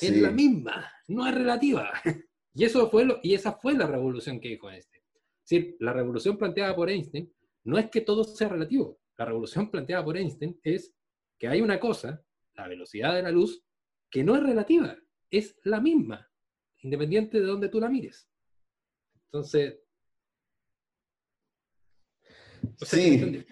Es 0.00 0.16
la 0.16 0.30
misma, 0.30 0.88
no 1.08 1.26
es 1.26 1.34
relativa. 1.34 1.90
Y, 2.54 2.64
eso 2.64 2.90
fue 2.90 3.04
lo, 3.04 3.20
y 3.22 3.34
esa 3.34 3.52
fue 3.52 3.74
la 3.74 3.86
revolución 3.86 4.40
que 4.40 4.48
dijo 4.48 4.68
Einstein. 4.68 5.02
Es 5.14 5.48
decir, 5.48 5.76
la 5.78 5.92
revolución 5.92 6.36
planteada 6.36 6.74
por 6.74 6.90
Einstein 6.90 7.32
no 7.62 7.78
es 7.78 7.88
que 7.90 8.00
todo 8.00 8.24
sea 8.24 8.48
relativo. 8.48 9.00
La 9.16 9.24
revolución 9.24 9.70
planteada 9.70 10.04
por 10.04 10.16
Einstein 10.16 10.58
es 10.64 10.92
que 11.38 11.46
hay 11.46 11.60
una 11.60 11.78
cosa, 11.78 12.24
la 12.54 12.66
velocidad 12.66 13.14
de 13.14 13.22
la 13.22 13.30
luz, 13.30 13.64
que 14.10 14.24
no 14.24 14.34
es 14.34 14.42
relativa, 14.42 14.96
es 15.30 15.56
la 15.62 15.80
misma, 15.80 16.28
independiente 16.78 17.40
de 17.40 17.46
donde 17.46 17.68
tú 17.68 17.80
la 17.80 17.88
mires. 17.88 18.28
Entonces... 19.26 19.78
sí. 22.82 23.44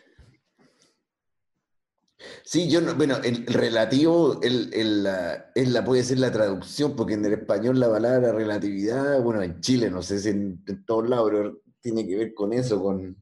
Sí, 2.44 2.68
yo 2.68 2.80
no, 2.80 2.94
bueno, 2.94 3.16
el 3.22 3.46
relativo 3.46 4.40
el, 4.42 5.02
la, 5.02 5.84
puede 5.84 6.02
ser 6.02 6.18
la 6.18 6.32
traducción, 6.32 6.96
porque 6.96 7.14
en 7.14 7.24
el 7.24 7.34
español 7.34 7.78
la 7.78 7.90
palabra 7.90 8.32
relatividad, 8.32 9.20
bueno, 9.20 9.42
en 9.42 9.60
Chile, 9.60 9.90
no 9.90 10.02
sé 10.02 10.18
si 10.18 10.30
en, 10.30 10.64
todos 10.84 11.08
lados, 11.08 11.30
pero 11.30 11.60
tiene 11.80 12.06
que 12.06 12.16
ver 12.16 12.34
con 12.34 12.52
eso, 12.52 12.82
con 12.82 13.16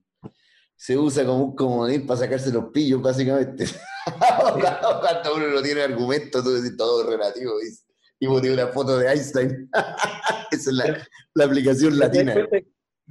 se 0.77 0.97
usa 0.97 1.25
como 1.25 1.45
un 1.45 1.57
comodín 1.57 2.07
para 2.07 2.21
sacarse 2.21 2.53
los 2.53 2.67
pillos, 2.67 3.01
básicamente. 3.01 3.65
Cuando 4.21 5.37
uno 5.37 5.49
no 5.49 5.63
tiene 5.63 5.83
argumento, 5.83 6.43
tú 6.43 6.51
decís 6.51 6.77
todo 6.77 7.09
relativo, 7.09 7.55
y 8.19 8.27
vos 8.27 8.43
una 8.43 8.69
foto 8.69 8.99
de 8.99 9.09
Einstein. 9.09 9.71
Esa 10.51 10.71
es 10.71 10.77
la, 10.77 11.09
la 11.35 11.45
aplicación 11.45 11.99
latina 11.99 12.35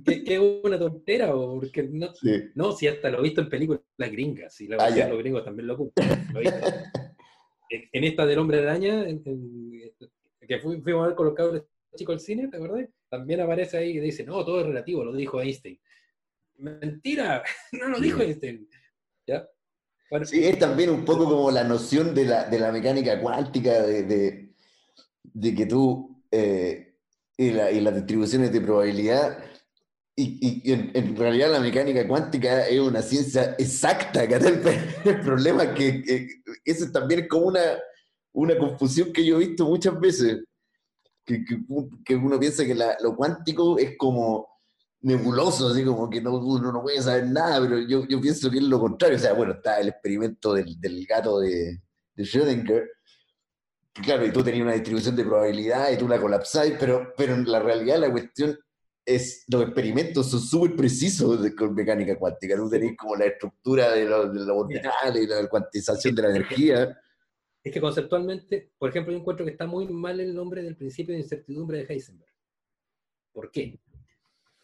que, 0.04 0.24
es 0.28 0.40
una 0.64 0.78
tontera, 0.78 1.32
porque 1.32 1.84
no, 1.84 2.10
no, 2.56 2.72
si 2.74 2.88
hasta 2.88 3.10
lo 3.10 3.20
he 3.20 3.24
visto 3.24 3.42
en 3.42 3.50
películas 3.50 3.82
gringas, 3.98 4.60
y 4.62 4.68
la 4.68 4.78
ah, 4.78 4.90
los 4.90 5.20
gringos 5.20 5.46
también 5.46 5.68
lo 5.68 5.76
ocupan. 5.76 6.06
en 7.70 8.04
esta 8.04 8.26
del 8.26 8.40
hombre 8.40 8.60
araña, 8.60 9.08
en, 9.08 9.24
que 10.48 10.60
fuimos 10.60 11.04
a 11.04 11.08
ver 11.08 11.16
con 11.16 11.28
los 11.28 11.36
cabros 11.36 11.64
chicos 11.96 12.14
al 12.14 12.20
cine, 12.20 12.48
¿te 12.50 12.58
acuerdas? 12.58 12.90
También 13.10 13.42
aparece 13.42 13.78
ahí 13.78 13.92
y 13.92 14.00
dice, 14.00 14.24
no, 14.24 14.44
todo 14.44 14.60
es 14.60 14.68
relativo, 14.68 15.04
lo 15.04 15.14
dijo 15.14 15.42
Einstein. 15.42 15.80
Mentira, 16.58 17.44
no 17.72 17.90
lo 17.90 18.00
dijo 18.00 18.22
Einstein. 18.22 18.68
¿Ya? 19.26 19.48
sí, 20.24 20.46
es 20.46 20.60
también 20.60 20.90
un 20.92 21.04
poco 21.04 21.26
como 21.26 21.50
la 21.50 21.64
noción 21.64 22.14
de 22.14 22.26
la, 22.26 22.48
de 22.48 22.60
la 22.60 22.72
mecánica 22.72 23.20
cuántica, 23.20 23.82
de, 23.82 24.04
de, 24.04 24.54
de 25.24 25.56
que 25.56 25.66
tú 25.66 26.24
eh, 26.30 26.96
y, 27.38 27.52
la, 27.52 27.72
y, 27.72 27.82
las 27.82 27.96
distribuciones 27.96 28.52
de 28.52 28.62
probabilidad 28.62 29.44
y, 30.18 30.72
en, 30.72 31.16
realidad 31.16 31.52
la 31.52 31.60
mecánica 31.60 32.08
cuántica 32.08 32.66
es 32.68 32.80
una 32.80 33.02
ciencia 33.02 33.56
exacta, 33.58 34.24
el, 34.24 34.32
el, 35.06 35.22
problema 35.22 35.64
es 35.64 35.72
que, 35.72 36.28
eso 36.64 36.90
también 36.92 37.22
es 37.22 37.28
como 37.28 37.48
una, 37.48 37.78
una 38.34 38.58
confusión 38.58 39.12
que 39.12 39.26
yo 39.26 39.36
he 39.36 39.48
visto 39.48 39.66
muchas 39.66 40.00
veces, 40.00 40.44
que, 41.26 41.44
que 42.06 42.16
uno 42.16 42.40
piensa 42.40 42.64
que 42.64 42.76
lo 42.76 43.16
cuántico 43.16 43.78
es 43.78 43.98
como 43.98 44.48
nebuloso, 45.02 45.68
así 45.68 45.84
como 45.84 46.10
que 46.10 46.22
no, 46.22 46.38
uno 46.38 46.72
no 46.72 46.82
puede 46.82 47.02
saber 47.02 47.28
nada, 47.28 47.62
pero 47.62 47.80
yo, 47.80 48.08
yo 48.08 48.22
pienso 48.22 48.50
que 48.50 48.58
es 48.58 48.64
lo 48.64 48.80
contrario, 48.80 49.18
o 49.18 49.20
sea, 49.20 49.34
bueno, 49.34 49.54
está 49.54 49.80
el 49.80 49.90
experimento 49.90 50.54
del, 50.54 50.80
del 50.80 51.06
gato 51.06 51.40
de, 51.40 51.82
de 52.16 52.24
Schrödinger, 52.24 52.88
claro, 53.94 54.26
y 54.26 54.32
tú 54.32 54.44
tenías 54.44 54.64
una 54.64 54.74
distribución 54.74 55.16
de 55.16 55.26
probabilidad 55.26 55.92
y 55.92 55.98
tú 55.98 56.08
la 56.08 56.20
colapsáis, 56.20 56.76
pero, 56.80 57.14
pero 57.18 57.36
en 57.36 57.52
la 57.52 57.60
realidad 57.60 58.00
la 58.00 58.12
cuestión 58.12 58.58
es, 59.06 59.46
los 59.48 59.62
experimentos 59.62 60.30
son 60.30 60.40
súper 60.42 60.76
precisos 60.76 61.52
con 61.52 61.76
mecánica 61.76 62.18
cuántica. 62.18 62.56
Tú 62.56 62.70
tenés 62.70 62.98
como 62.98 63.16
la 63.16 63.26
estructura 63.26 63.92
de 63.92 64.06
los, 64.06 64.34
de 64.34 65.22
y 65.22 65.28
la 65.28 65.48
cuantización 65.48 66.16
de 66.16 66.22
la 66.24 66.30
energía. 66.30 67.00
Es 67.64 67.72
que 67.72 67.82
conceptualmente, 67.82 68.72
por 68.78 68.90
ejemplo, 68.90 69.14
yo 69.14 69.20
encuentro 69.20 69.46
que 69.46 69.52
está 69.52 69.68
muy 69.68 69.88
mal 69.88 70.20
el 70.20 70.34
nombre 70.34 70.64
del 70.64 70.76
principio 70.76 71.14
de 71.14 71.22
incertidumbre 71.22 71.80
de 71.80 71.94
Heisenberg. 71.94 72.34
¿Por 73.32 73.52
qué? 73.52 73.80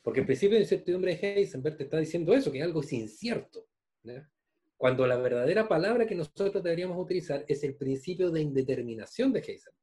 Porque 0.02 0.22
el 0.22 0.26
principio 0.26 0.56
de 0.56 0.64
incertidumbre 0.64 1.16
de 1.16 1.28
Heisenberg 1.28 1.78
te 1.78 1.84
está 1.84 1.98
diciendo 1.98 2.34
eso, 2.34 2.52
que 2.52 2.64
algo 2.64 2.82
es 2.82 2.94
incierto. 2.94 3.68
Cuando 4.76 5.06
la 5.06 5.18
verdadera 5.18 5.68
palabra 5.68 6.08
que 6.08 6.16
nosotros 6.16 6.64
deberíamos 6.64 6.98
utilizar 6.98 7.46
es 7.48 7.64
el 7.64 7.76
principio 7.76 8.32
de 8.32 8.42
indeterminación 8.42 9.32
de 9.32 9.40
Heisenberg 9.40 9.81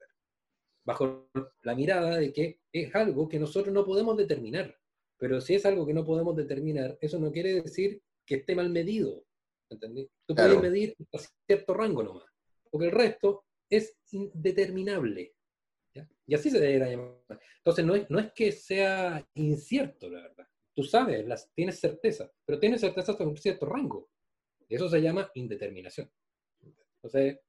bajo 0.88 1.28
la 1.64 1.75
mirada 1.75 2.16
de 2.16 2.33
que 2.33 2.61
es 2.73 2.95
algo 2.95 3.28
que 3.28 3.38
nosotros 3.38 3.75
no 3.75 3.85
podemos 3.85 4.16
determinar. 4.16 4.75
Pero 5.18 5.38
si 5.38 5.54
es 5.54 5.66
algo 5.66 5.87
que 5.87 5.92
no 5.92 6.02
podemos 6.02 6.35
determinar, 6.35 6.97
eso 7.02 7.18
no 7.18 7.30
quiere 7.30 7.61
decir 7.61 8.00
que 8.25 8.37
esté 8.37 8.54
mal 8.54 8.71
medido. 8.71 9.23
¿Entendés? 9.68 10.09
Tú 10.25 10.35
puedes 10.35 10.62
medir 10.62 10.97
a 11.12 11.18
cierto 11.47 11.75
rango 11.75 12.02
nomás, 12.02 12.25
porque 12.71 12.87
el 12.87 12.92
resto 12.92 13.45
es 13.68 13.99
indeterminable. 14.12 15.35
Y 16.26 16.35
así 16.35 16.50
se 16.50 16.59
debería 16.59 16.88
llamar. 16.88 17.18
Entonces, 17.59 17.85
no 17.85 17.95
es, 17.95 18.09
no 18.09 18.18
es 18.18 18.33
que 18.33 18.50
sea 18.52 19.26
incierto, 19.35 20.09
la 20.09 20.23
verdad. 20.23 20.47
Tú 20.75 20.85
sabes, 20.85 21.26
las, 21.26 21.50
tienes 21.52 21.78
certeza, 21.78 22.30
pero 22.47 22.59
tienes 22.59 22.80
certeza 22.80 23.12
hasta 23.12 23.25
un 23.25 23.37
cierto 23.37 23.66
rango. 23.66 24.09
Eso 24.68 24.88
se 24.88 25.02
llama 25.02 25.30
indeterminación. 25.35 26.11
Entonces, 27.02 27.40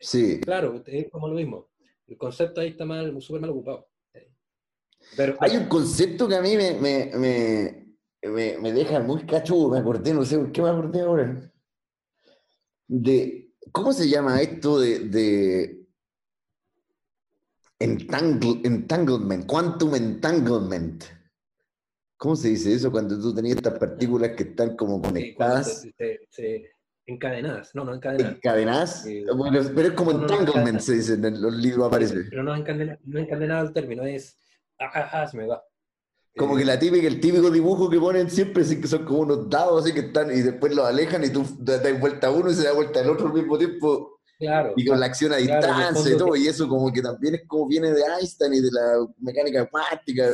sí. 0.00 0.40
claro, 0.40 0.82
es 0.86 1.10
como 1.10 1.28
lo 1.28 1.34
mismo. 1.34 1.68
El 2.06 2.16
concepto 2.16 2.60
ahí 2.60 2.68
está 2.68 2.84
mal, 2.84 3.20
súper 3.20 3.40
mal 3.40 3.50
ocupado. 3.50 3.88
Pero, 5.16 5.36
Hay 5.40 5.56
un 5.56 5.66
concepto 5.68 6.26
que 6.26 6.36
a 6.36 6.42
mí 6.42 6.56
me, 6.56 6.74
me, 6.74 7.86
me, 8.22 8.58
me, 8.58 8.72
deja 8.72 9.00
muy 9.00 9.24
cachudo, 9.24 9.70
me 9.70 9.78
acordé, 9.78 10.12
no 10.12 10.24
sé 10.24 10.38
por 10.38 10.52
qué 10.52 10.62
me 10.62 10.68
acordé 10.70 11.00
ahora. 11.00 11.52
De, 12.88 13.52
¿Cómo 13.72 13.92
se 13.92 14.08
llama 14.08 14.40
esto 14.40 14.80
de, 14.80 15.00
de 15.00 15.86
entanglement, 17.78 19.46
quantum 19.46 19.94
entanglement? 19.94 21.04
¿Cómo 22.16 22.34
se 22.34 22.48
dice 22.48 22.72
eso 22.72 22.90
cuando 22.90 23.20
tú 23.20 23.34
tenías 23.34 23.56
estas 23.56 23.78
partículas 23.78 24.30
que 24.30 24.44
están 24.44 24.76
como 24.76 25.02
conectadas? 25.02 25.86
Encadenadas, 27.08 27.72
no, 27.72 27.84
no 27.84 27.94
encadenadas. 27.94 28.34
¿Encadenadas? 28.34 29.06
Eh, 29.06 29.24
bueno, 29.36 29.60
pero 29.76 29.88
es 29.88 29.94
como 29.94 30.10
entanglement, 30.10 30.80
se 30.80 30.94
dice 30.94 31.14
en 31.14 31.40
los 31.40 31.54
libros 31.54 31.86
aparece. 31.86 32.24
Pero 32.28 32.42
no 32.42 32.54
encadenado, 32.54 32.98
no 33.04 33.20
encadenado 33.20 33.66
el 33.68 33.72
término, 33.72 34.02
es. 34.02 34.36
Ah, 34.80 34.90
ah, 34.92 35.10
ah, 35.12 35.26
se 35.28 35.36
me 35.36 35.46
va. 35.46 35.62
Como 36.36 36.56
que 36.56 36.64
la 36.64 36.78
típica, 36.78 37.06
el 37.06 37.20
típico 37.20 37.50
dibujo 37.50 37.88
que 37.88 38.00
ponen 38.00 38.28
siempre, 38.28 38.64
así 38.64 38.80
que 38.80 38.88
son 38.88 39.04
como 39.04 39.20
unos 39.20 39.48
dados 39.48 39.84
así 39.84 39.94
que 39.94 40.00
están 40.00 40.30
y 40.36 40.42
después 40.42 40.74
los 40.74 40.84
alejan 40.84 41.24
y 41.24 41.30
tú 41.30 41.46
das 41.60 41.80
vuelta 41.98 42.26
a 42.26 42.30
uno 42.30 42.50
y 42.50 42.54
se 42.54 42.64
da 42.64 42.72
vuelta 42.72 43.00
al 43.00 43.08
otro 43.08 43.28
al 43.28 43.34
mismo 43.34 43.56
tiempo. 43.56 44.18
Claro. 44.38 44.74
Y 44.76 44.84
con 44.84 44.98
la 45.00 45.06
acción 45.06 45.32
a 45.32 45.36
distancia 45.36 46.12
y 46.12 46.18
todo, 46.18 46.36
y 46.36 46.48
eso 46.48 46.68
como 46.68 46.92
que 46.92 47.00
también 47.00 47.36
es 47.36 47.42
como 47.46 47.68
viene 47.68 47.92
de 47.92 48.02
Einstein 48.02 48.52
y 48.52 48.60
de 48.60 48.70
la 48.70 49.06
mecánica 49.18 49.64
cuántica, 49.66 50.30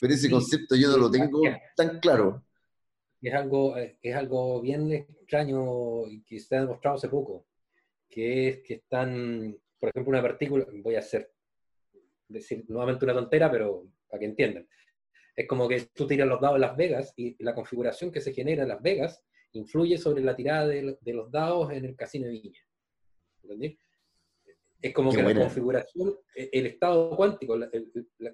pero 0.00 0.14
ese 0.14 0.30
concepto 0.30 0.74
yo 0.74 0.88
no 0.88 0.96
lo 0.96 1.10
tengo 1.10 1.40
tan 1.76 2.00
claro 2.00 2.43
es 3.28 3.34
algo, 3.34 3.76
eh, 3.78 3.96
es 4.02 4.14
algo 4.14 4.60
bien 4.60 4.92
extraño 4.92 6.06
y 6.06 6.22
que 6.22 6.38
se 6.38 6.56
ha 6.56 6.60
demostrado 6.60 6.96
hace 6.96 7.08
poco, 7.08 7.46
que 8.08 8.48
es 8.48 8.58
que 8.60 8.74
están, 8.74 9.56
por 9.78 9.88
ejemplo, 9.88 10.10
una 10.10 10.22
partícula, 10.22 10.66
voy 10.82 10.96
a 10.96 11.00
hacer, 11.00 11.32
decir 12.28 12.64
nuevamente 12.68 13.04
una 13.04 13.14
tontera, 13.14 13.50
pero 13.50 13.86
para 14.08 14.20
que 14.20 14.26
entiendan. 14.26 14.68
Es 15.36 15.48
como 15.48 15.66
que 15.66 15.80
tú 15.92 16.06
tiras 16.06 16.28
los 16.28 16.40
dados 16.40 16.56
en 16.56 16.60
Las 16.60 16.76
Vegas 16.76 17.12
y 17.16 17.42
la 17.42 17.54
configuración 17.54 18.12
que 18.12 18.20
se 18.20 18.32
genera 18.32 18.62
en 18.62 18.68
Las 18.68 18.82
Vegas 18.82 19.22
influye 19.52 19.98
sobre 19.98 20.22
la 20.22 20.36
tirada 20.36 20.66
de, 20.66 20.96
los 21.06 21.30
dados 21.30 21.72
en 21.72 21.84
el 21.84 21.96
casino 21.96 22.26
de 22.26 22.32
Viña. 22.32 22.60
¿Entendés? 23.42 23.76
Es 24.80 24.92
como 24.92 25.10
que 25.12 25.22
la 25.22 25.34
configuración, 25.34 26.14
e, 26.34 26.50
el 26.52 26.66
estado 26.66 27.16
cuántico, 27.16 27.56
la, 27.56 27.70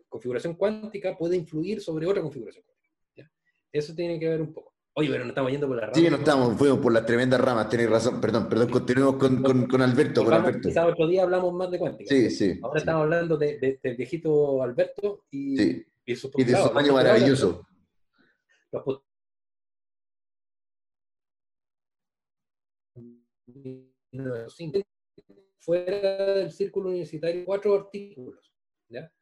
configuración 0.09 0.55
cuántica 0.55 1.17
puede 1.17 1.37
influir 1.37 1.81
sobre 1.81 2.07
otra 2.07 2.23
configuración 2.23 2.65
cuántica. 2.65 3.33
Eso 3.73 3.95
tiene 3.95 4.19
que 4.19 4.29
ver 4.29 4.41
un 4.41 4.53
poco. 4.53 4.70
Oye, 4.95 5.09
pero 5.09 5.25
no 5.25 5.29
estamos 5.31 5.51
yendo 5.53 5.69
por 5.69 5.77
la 5.77 5.83
rama. 5.83 5.95
Sí, 5.95 6.11
no 6.11 6.17
estamos, 6.17 6.59
fuimos 6.59 6.79
por 6.81 6.93
las 6.93 7.07
tremendas 7.07 7.41
ramas, 7.41 7.69
tenéis 7.69 7.91
razón. 7.91 8.21
Perdón, 8.21 8.49
perdón, 8.49 8.71
continuemos 8.71 9.17
con, 9.17 9.43
con, 9.43 9.67
con 9.67 9.83
Alberto. 9.83 10.25
Con 10.25 10.35
Alberto. 10.35 10.69
Quizás 10.69 10.87
otro 10.87 11.07
día 11.07 11.23
hablamos 11.23 11.55
más 11.55 11.71
de 11.71 11.79
cuántica. 11.79 12.09
Sí, 12.13 12.31
sí. 12.31 12.59
Ahora 12.63 12.81
estamos 12.81 13.03
hablando 13.03 13.37
de, 13.37 13.59
de, 13.59 13.81
del 13.83 13.97
viejito 13.97 14.63
Alberto 14.63 15.25
y, 15.31 15.57
sí. 15.57 15.87
y, 16.05 16.17
su 16.17 16.31
y 16.37 16.45
de 16.45 16.57
su 16.57 16.77
año 16.77 16.93
maravilloso. 16.93 17.67
fuera 25.61 26.35
del 26.35 26.51
círculo 26.51 26.89
universitario 26.89 27.45
cuatro 27.45 27.75
artículos. 27.75 28.53
¿ya? 28.89 29.13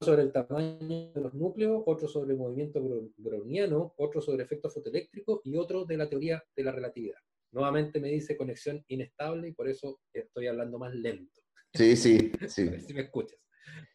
Sobre 0.00 0.22
el 0.22 0.32
tamaño 0.32 1.12
de 1.12 1.20
los 1.20 1.34
núcleos, 1.34 1.82
otro 1.86 2.08
sobre 2.08 2.32
el 2.32 2.38
movimiento 2.38 2.80
browniano, 3.16 3.94
otro 3.96 4.20
sobre 4.20 4.44
efecto 4.44 4.70
fotoeléctrico 4.70 5.40
y 5.44 5.56
otro 5.56 5.84
de 5.84 5.96
la 5.96 6.08
teoría 6.08 6.42
de 6.54 6.62
la 6.62 6.72
relatividad. 6.72 7.18
Nuevamente 7.52 7.98
me 7.98 8.08
dice 8.08 8.36
conexión 8.36 8.84
inestable 8.88 9.48
y 9.48 9.52
por 9.52 9.68
eso 9.68 10.00
estoy 10.12 10.46
hablando 10.46 10.78
más 10.78 10.94
lento. 10.94 11.40
Sí, 11.74 11.96
sí, 11.96 12.32
sí. 12.46 12.62
A 12.68 12.70
ver 12.70 12.80
si 12.80 12.94
me 12.94 13.02
escuchas. 13.02 13.38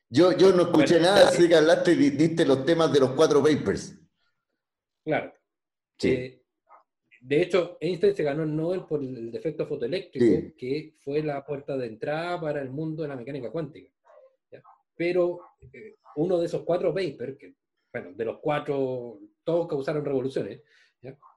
Yo, 0.09 0.37
yo 0.37 0.51
no 0.51 0.63
escuché 0.63 0.99
nada, 0.99 1.29
así 1.29 1.47
que 1.47 1.55
hablaste 1.55 1.93
y 1.93 2.09
diste 2.11 2.45
los 2.45 2.65
temas 2.65 2.91
de 2.91 2.99
los 2.99 3.11
cuatro 3.11 3.41
papers. 3.41 3.97
Claro. 5.03 5.33
Sí. 5.97 6.09
Eh, 6.09 6.43
de 7.21 7.41
hecho, 7.41 7.77
Einstein 7.79 8.13
se 8.13 8.23
ganó 8.23 8.43
el 8.43 8.55
Nobel 8.55 8.83
por 8.83 9.01
el 9.01 9.31
defecto 9.31 9.65
fotoeléctrico, 9.65 10.53
que 10.57 10.95
fue 10.99 11.23
la 11.23 11.43
puerta 11.45 11.77
de 11.77 11.87
entrada 11.87 12.39
para 12.41 12.61
el 12.61 12.69
mundo 12.69 13.01
de 13.01 13.09
la 13.09 13.15
mecánica 13.15 13.49
cuántica. 13.49 13.92
Pero 14.95 15.39
eh, 15.61 15.95
uno 16.15 16.39
de 16.39 16.45
esos 16.45 16.63
cuatro 16.63 16.93
papers, 16.93 17.37
que, 17.37 17.55
bueno, 17.91 18.13
de 18.13 18.25
los 18.25 18.39
cuatro, 18.39 19.19
todos 19.43 19.67
causaron 19.67 20.05
revoluciones, 20.05 20.61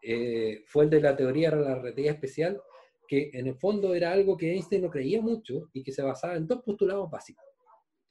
eh, 0.02 0.62
fue 0.66 0.84
el 0.84 0.90
de 0.90 1.00
la 1.00 1.16
teoría 1.16 1.50
de 1.50 1.56
la 1.62 1.74
relatividad 1.74 2.14
especial, 2.14 2.60
que 3.08 3.30
en 3.32 3.46
el 3.46 3.56
fondo 3.56 3.94
era 3.94 4.12
algo 4.12 4.36
que 4.36 4.52
Einstein 4.52 4.82
no 4.82 4.90
creía 4.90 5.20
mucho 5.20 5.70
y 5.72 5.82
que 5.82 5.92
se 5.92 6.02
basaba 6.02 6.36
en 6.36 6.46
dos 6.46 6.62
postulados 6.62 7.10
básicos. 7.10 7.44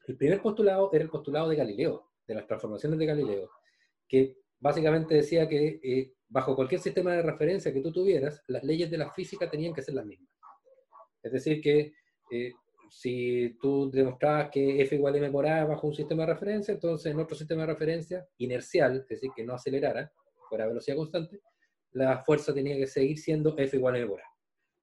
El 0.07 0.17
primer 0.17 0.41
postulado 0.41 0.89
era 0.93 1.03
el 1.03 1.09
postulado 1.09 1.49
de 1.49 1.55
Galileo, 1.55 2.11
de 2.27 2.35
las 2.35 2.47
transformaciones 2.47 2.99
de 2.99 3.05
Galileo, 3.05 3.49
que 4.07 4.37
básicamente 4.59 5.15
decía 5.15 5.47
que 5.47 5.79
eh, 5.83 6.13
bajo 6.27 6.55
cualquier 6.55 6.81
sistema 6.81 7.13
de 7.13 7.21
referencia 7.21 7.73
que 7.73 7.81
tú 7.81 7.91
tuvieras, 7.91 8.41
las 8.47 8.63
leyes 8.63 8.89
de 8.89 8.97
la 8.97 9.11
física 9.11 9.49
tenían 9.49 9.73
que 9.73 9.81
ser 9.81 9.95
las 9.95 10.05
mismas. 10.05 10.29
Es 11.21 11.31
decir, 11.31 11.61
que 11.61 11.93
eh, 12.31 12.53
si 12.95 13.57
tú 13.61 13.91
demostrabas 13.91 14.49
que 14.49 14.81
F 14.81 14.95
igual 14.95 15.15
a 15.15 15.17
M 15.17 15.29
por 15.29 15.45
A 15.45 15.65
bajo 15.65 15.85
un 15.85 15.93
sistema 15.93 16.25
de 16.25 16.31
referencia, 16.31 16.73
entonces 16.73 17.11
en 17.11 17.19
otro 17.19 17.35
sistema 17.35 17.63
de 17.63 17.73
referencia 17.73 18.25
inercial, 18.37 19.01
es 19.01 19.07
decir, 19.09 19.31
que 19.35 19.43
no 19.43 19.53
acelerara, 19.53 20.13
fuera 20.47 20.65
velocidad 20.65 20.95
constante, 20.95 21.41
la 21.91 22.23
fuerza 22.23 22.53
tenía 22.53 22.77
que 22.77 22.87
seguir 22.87 23.19
siendo 23.19 23.53
F 23.57 23.75
igual 23.75 23.95
a 23.95 23.97
M 23.97 24.07
por 24.07 24.21
A. 24.21 24.23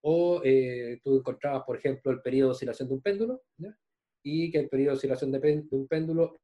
O 0.02 0.42
eh, 0.44 1.00
tú 1.02 1.16
encontrabas, 1.16 1.62
por 1.64 1.78
ejemplo, 1.78 2.12
el 2.12 2.20
periodo 2.20 2.50
de 2.50 2.52
oscilación 2.52 2.88
de 2.88 2.94
un 2.94 3.00
péndulo, 3.00 3.42
y 4.22 4.50
que 4.50 4.58
el 4.58 4.68
periodo 4.68 4.90
de 4.90 4.96
oscilación 4.96 5.32
de, 5.32 5.64
un 5.70 5.88
péndulo 5.88 6.38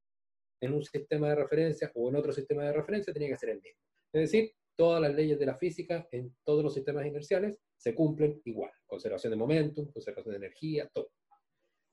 en 0.63 0.73
un 0.73 0.83
sistema 0.83 1.29
de 1.29 1.35
referencia 1.35 1.93
o 1.95 2.09
en 2.09 2.17
otro 2.17 2.33
sistema 2.33 2.65
de 2.65 2.73
referencia 2.73 3.13
tenía 3.13 3.29
que 3.29 3.37
ser 3.37 3.51
el 3.51 3.61
mismo. 3.61 3.83
Es 4.15 4.23
decir, 4.23 4.53
todas 4.75 5.03
las 5.03 5.15
leyes 5.15 5.39
de 5.39 5.45
la 5.45 5.55
física 5.55 6.09
en 6.13 6.35
todos 6.45 6.65
los 6.65 6.73
sistemas 6.73 7.05
inerciales 7.05 7.59
se 7.77 7.95
cumplen 7.95 8.41
igual. 8.47 8.73
Conservación 8.87 9.33
de 9.33 9.37
momentum, 9.37 9.93
conservación 9.93 10.33
de 10.33 10.39
energía, 10.39 10.89
todo. 10.95 11.11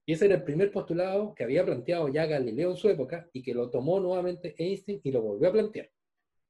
Y 0.05 0.13
ese 0.13 0.25
era 0.25 0.35
el 0.35 0.43
primer 0.43 0.71
postulado 0.71 1.33
que 1.33 1.43
había 1.43 1.65
planteado 1.65 2.09
ya 2.09 2.25
Galileo 2.25 2.71
en 2.71 2.77
su 2.77 2.89
época 2.89 3.27
y 3.33 3.41
que 3.41 3.53
lo 3.53 3.69
tomó 3.69 3.99
nuevamente 3.99 4.53
Einstein 4.57 5.01
y 5.03 5.11
lo 5.11 5.21
volvió 5.21 5.49
a 5.49 5.51
plantear. 5.51 5.89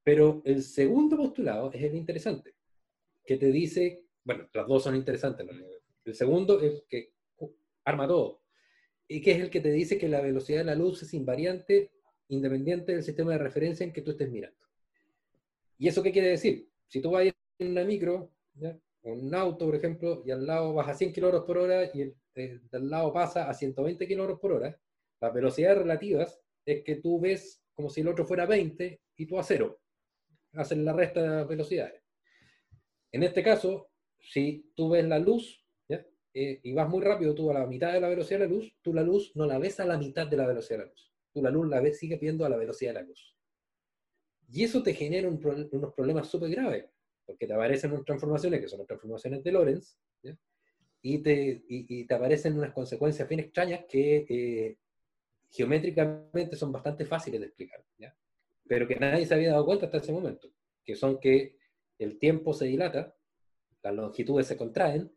Pero 0.04 0.42
el 0.46 0.62
segundo 0.62 1.16
postulado 1.16 1.72
es 1.72 1.82
el 1.82 1.96
interesante, 1.96 2.54
que 3.26 3.38
te 3.38 3.52
dice, 3.52 4.04
bueno, 4.24 4.48
las 4.54 4.68
dos 4.68 4.84
son 4.84 4.96
interesantes. 4.96 5.48
El 6.04 6.16
segundo 6.16 6.60
es 6.60 6.84
que 6.88 7.14
arma 7.86 8.08
todo, 8.08 8.42
y 9.08 9.22
que 9.22 9.32
es 9.32 9.42
el 9.42 9.50
que 9.50 9.62
te 9.62 9.72
dice 9.72 9.98
que 9.98 10.10
la 10.10 10.22
velocidad 10.22 10.60
de 10.60 10.66
la 10.66 10.76
luz 10.76 11.02
es 11.04 11.14
invariante 11.14 11.92
independiente 12.28 12.92
del 12.92 13.04
sistema 13.04 13.32
de 13.32 13.38
referencia 13.38 13.84
en 13.84 13.94
que 13.94 14.02
tú 14.02 14.12
estés 14.12 14.30
mirando. 14.30 14.58
¿Y 15.78 15.88
eso 15.88 16.02
qué 16.02 16.12
quiere 16.12 16.30
decir? 16.30 16.68
Si 16.88 17.02
tú 17.02 17.12
vas 17.12 17.26
en 17.60 17.72
una 17.72 17.84
micro, 17.84 18.32
un 19.04 19.36
auto, 19.36 19.66
por 19.66 19.76
ejemplo, 19.76 20.24
y 20.26 20.32
al 20.32 20.46
lado 20.46 20.74
vas 20.74 20.90
a 20.90 20.94
100 20.94 21.14
km 21.14 21.46
por 21.46 21.58
hora 21.58 21.92
y 21.94 22.02
el, 22.02 22.16
del 22.36 22.90
lado 22.90 23.14
pasa 23.14 23.50
a 23.50 23.54
120 23.54 24.08
km 24.08 24.40
por 24.40 24.52
hora, 24.54 24.80
las 25.22 25.34
velocidades 25.34 25.80
relativas 25.80 26.42
es 26.66 26.84
que 26.84 26.98
tú 26.98 27.20
ves 27.20 27.64
como 27.74 27.90
si 27.90 28.02
el 28.02 28.08
otro 28.08 28.26
fuera 28.26 28.46
20 28.46 29.02
y 29.18 29.26
tú 29.26 29.40
a 29.40 29.44
cero 29.44 29.80
hacen 30.54 30.86
la 30.86 30.94
resta 30.94 31.22
de 31.22 31.30
las 31.30 31.48
velocidades. 31.48 32.02
En 33.12 33.24
este 33.24 33.44
caso, 33.44 33.90
si 34.20 34.72
tú 34.76 34.90
ves 34.90 35.06
la 35.06 35.20
luz 35.20 35.66
eh, 36.38 36.60
y 36.64 36.74
vas 36.74 36.90
muy 36.90 37.02
rápido, 37.02 37.34
tú 37.34 37.50
a 37.50 37.54
la 37.54 37.66
mitad 37.66 37.94
de 37.94 38.02
la 38.02 38.10
velocidad 38.10 38.40
de 38.40 38.48
la 38.48 38.54
luz, 38.54 38.78
tú 38.82 38.94
la 38.94 39.04
luz 39.04 39.32
no 39.36 39.46
la 39.46 39.58
ves 39.58 39.80
a 39.80 39.86
la 39.86 39.98
mitad 39.98 40.28
de 40.28 40.36
la 40.36 40.46
velocidad 40.46 40.80
de 40.80 40.86
la 40.86 40.92
luz. 40.92 41.14
Tú 41.34 41.42
la 41.42 41.50
luz 41.50 41.70
la 41.70 41.80
ves, 41.80 41.98
sigue 41.98 42.18
viendo 42.18 42.46
a 42.46 42.50
la 42.50 42.58
velocidad 42.58 42.94
de 42.94 43.02
la 43.02 43.08
luz. 43.08 43.38
Y 44.50 44.64
eso 44.66 44.84
te 44.84 44.94
genera 44.94 45.30
unos 45.30 45.94
problemas 45.94 46.28
súper 46.28 46.50
graves, 46.50 46.86
porque 47.26 47.48
te 47.48 47.54
aparecen 47.54 47.94
unas 47.94 48.06
transformaciones 48.06 48.60
que 48.60 48.68
son 48.68 48.80
las 48.80 48.88
transformaciones 48.88 49.44
de 49.44 49.52
Lorentz, 49.52 49.98
Y, 51.08 51.20
te, 51.20 51.64
y, 51.68 52.06
te 52.06 52.16
aparecen 52.16 52.58
unas 52.58 52.74
consecuencias 52.74 53.30
bien 53.30 53.42
extrañas 53.42 53.86
que 53.88 54.26
eh, 54.28 54.78
geométricamente 55.52 56.56
son 56.56 56.72
bastante 56.72 57.06
fáciles 57.06 57.42
de 57.42 57.46
explicar. 57.46 57.84
¿ya? 58.00 58.16
pero 58.68 58.88
que 58.88 58.96
nadie 58.96 59.26
se 59.26 59.34
había 59.34 59.52
dado 59.52 59.66
cuenta 59.66 59.86
hasta 59.86 59.98
ese 59.98 60.12
momento, 60.12 60.50
que 60.84 60.96
son 60.96 61.20
que 61.20 61.58
el 62.00 62.18
tiempo 62.18 62.54
se 62.54 62.66
dilata, 62.66 63.16
las 63.84 63.94
longitudes 63.94 64.48
se 64.48 64.58
contraen 64.58 65.12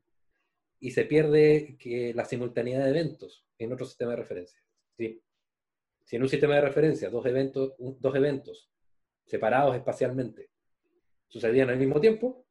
y 0.80 0.90
se 0.90 1.04
pierde 1.04 1.76
que 1.78 2.12
la 2.14 2.24
simultaneidad 2.24 2.84
de 2.84 2.90
eventos 2.90 3.46
en 3.58 3.72
otro 3.72 3.86
sistema 3.86 4.12
de 4.12 4.18
referencia. 4.18 4.60
Si 4.96 6.16
en 6.16 6.22
un 6.22 6.28
sistema 6.28 6.54
de 6.54 6.60
referencia 6.62 7.10
dos 7.10 7.24
eventos, 7.26 7.74
dos 7.78 8.14
eventos 8.14 8.70
separados 9.26 9.76
espacialmente 9.76 10.50
sucedían 11.26 11.70
al 11.70 11.78
mismo 11.78 12.00
tiempo, 12.00 12.46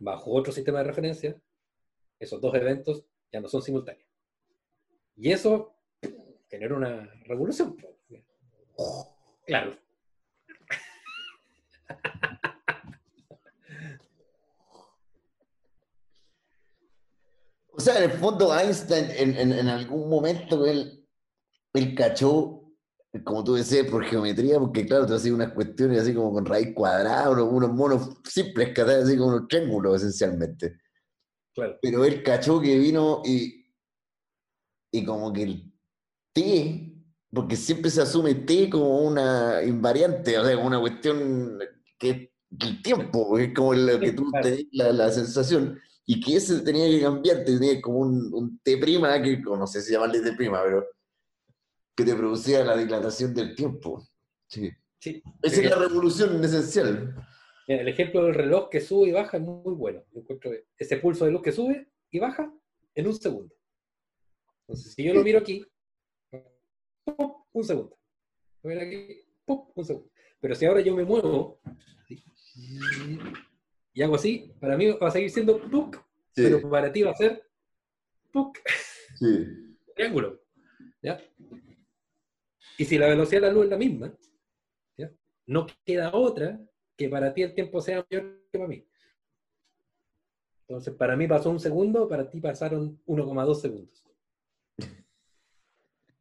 bajo 0.00 0.32
otro 0.32 0.52
sistema 0.52 0.78
de 0.78 0.84
referencia, 0.84 1.40
esos 2.18 2.40
dos 2.40 2.54
eventos 2.54 3.04
ya 3.32 3.40
no 3.40 3.48
son 3.48 3.62
simultáneos. 3.62 4.08
Y 5.16 5.30
eso 5.32 5.74
genera 6.48 6.76
una 6.76 7.12
revolución. 7.24 7.76
Claro, 9.44 9.76
o 17.70 17.80
sea, 17.80 17.98
en 17.98 18.10
el 18.10 18.18
fondo 18.18 18.56
Einstein 18.56 19.06
en, 19.38 19.68
algún 19.68 20.08
momento 20.08 20.66
él, 20.66 21.06
él 21.72 21.94
cachó, 21.94 22.62
como 23.24 23.44
tú 23.44 23.54
decías, 23.54 23.86
por 23.86 24.04
geometría, 24.04 24.58
porque 24.58 24.86
claro, 24.86 25.06
tú 25.06 25.14
hacías 25.14 25.34
unas 25.34 25.52
cuestiones 25.52 26.00
así 26.00 26.14
como 26.14 26.32
con 26.32 26.44
raíz 26.44 26.74
cuadrada, 26.74 27.30
unos, 27.30 27.72
monos 27.72 28.18
simples, 28.24 28.76
así 28.78 29.16
como 29.16 29.30
unos 29.30 29.48
triángulos 29.48 30.02
esencialmente. 30.02 30.78
Claro. 31.58 31.76
Pero 31.82 32.04
él 32.04 32.22
cachó 32.22 32.60
que 32.60 32.78
vino 32.78 33.20
y, 33.24 33.66
y 34.92 35.04
como 35.04 35.32
que 35.32 35.42
el 35.42 35.72
T, 36.32 36.94
porque 37.32 37.56
siempre 37.56 37.90
se 37.90 38.00
asume 38.00 38.36
T 38.36 38.70
como 38.70 39.00
una 39.00 39.64
invariante, 39.64 40.38
o 40.38 40.44
sea, 40.44 40.56
una 40.56 40.78
cuestión 40.78 41.58
que 41.98 42.32
el 42.60 42.80
tiempo, 42.80 43.36
es 43.38 43.52
como 43.52 43.74
lo 43.74 43.98
que 43.98 44.12
tú 44.12 44.30
te 44.40 44.68
la, 44.70 44.92
la 44.92 45.10
sensación, 45.10 45.80
y 46.06 46.20
que 46.20 46.36
ese 46.36 46.60
tenía 46.60 46.86
que 46.86 47.02
cambiar, 47.02 47.44
tenía 47.44 47.80
como 47.80 47.98
un, 47.98 48.32
un 48.32 48.60
T', 48.60 48.78
que 48.78 49.42
no 49.44 49.66
sé 49.66 49.82
si 49.82 49.94
llamarle 49.94 50.20
T', 50.20 50.36
pero 50.38 50.86
que 51.96 52.04
te 52.04 52.14
producía 52.14 52.64
la 52.64 52.76
dilatación 52.76 53.34
del 53.34 53.56
tiempo. 53.56 54.06
Sí. 54.46 54.70
sí. 55.00 55.20
Esa 55.42 55.60
es 55.60 55.70
la 55.70 55.76
revolución 55.76 56.42
esencial. 56.44 57.16
El 57.68 57.86
ejemplo 57.86 58.24
del 58.24 58.34
reloj 58.34 58.70
que 58.70 58.80
sube 58.80 59.10
y 59.10 59.12
baja 59.12 59.36
es 59.36 59.42
muy 59.42 59.74
bueno. 59.74 60.02
encuentro 60.14 60.50
ese 60.78 60.96
pulso 60.96 61.26
de 61.26 61.32
luz 61.32 61.42
que 61.42 61.52
sube 61.52 61.86
y 62.10 62.18
baja 62.18 62.50
en 62.94 63.06
un 63.06 63.14
segundo. 63.14 63.54
Entonces, 64.62 64.94
si 64.94 65.04
yo 65.04 65.12
lo 65.12 65.22
miro 65.22 65.38
aquí, 65.38 65.62
un 67.52 67.64
segundo. 67.64 67.98
Lo 68.62 68.70
miro 68.70 68.80
aquí, 68.80 69.22
un 69.46 69.84
segundo. 69.84 70.10
Pero 70.40 70.54
si 70.54 70.64
ahora 70.64 70.80
yo 70.80 70.96
me 70.96 71.04
muevo 71.04 71.60
y 73.92 74.02
hago 74.02 74.14
así, 74.14 74.50
para 74.58 74.74
mí 74.74 74.90
va 74.90 75.08
a 75.08 75.10
seguir 75.10 75.30
siendo 75.30 75.58
tuk, 75.58 76.02
pero 76.34 76.70
para 76.70 76.90
ti 76.90 77.02
va 77.02 77.10
a 77.10 77.16
ser 77.16 77.50
tuk. 78.32 78.56
Triángulo. 79.94 80.40
¿ya? 81.02 81.20
Y 82.78 82.84
si 82.86 82.96
la 82.96 83.08
velocidad 83.08 83.42
de 83.42 83.46
la 83.48 83.52
luz 83.52 83.64
es 83.64 83.70
la 83.70 83.76
misma, 83.76 84.14
¿ya? 84.96 85.12
no 85.44 85.66
queda 85.84 86.14
otra 86.14 86.58
que 86.98 87.08
para 87.08 87.32
ti 87.32 87.42
el 87.42 87.54
tiempo 87.54 87.80
sea 87.80 88.04
mayor 88.10 88.42
que 88.50 88.58
para 88.58 88.68
mí. 88.68 88.84
Entonces, 90.66 90.94
para 90.94 91.16
mí 91.16 91.26
pasó 91.28 91.48
un 91.48 91.60
segundo, 91.60 92.08
para 92.08 92.28
ti 92.28 92.40
pasaron 92.40 93.00
1,2 93.06 93.54
segundos. 93.54 94.04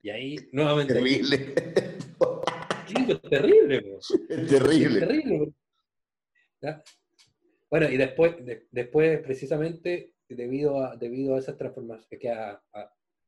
Y 0.03 0.09
ahí, 0.09 0.37
nuevamente. 0.53 0.93
Terrible. 0.93 1.35
es 2.87 3.21
terrible. 3.23 3.97
Es 4.29 4.47
terrible. 4.47 4.99
terrible. 4.99 5.53
Bueno, 7.69 7.89
y 7.89 7.97
después, 7.97 8.35
después 8.71 9.19
precisamente, 9.21 10.13
debido 10.29 10.81
a, 10.81 10.95
debido 10.95 11.35
a 11.35 11.39
esas 11.39 11.57
transformaciones, 11.57 12.19
que 12.19 12.29
a, 12.29 12.63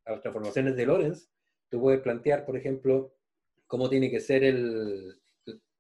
las 0.06 0.22
transformaciones 0.22 0.78
de 0.78 0.86
Lorentz, 0.86 1.30
tú 1.70 1.82
puedes 1.82 2.00
plantear, 2.02 2.46
por 2.46 2.56
ejemplo, 2.56 3.14
cómo 3.68 3.90
tiene 3.90 4.10
que 4.10 4.22
ser 4.22 4.44
el, 4.44 5.19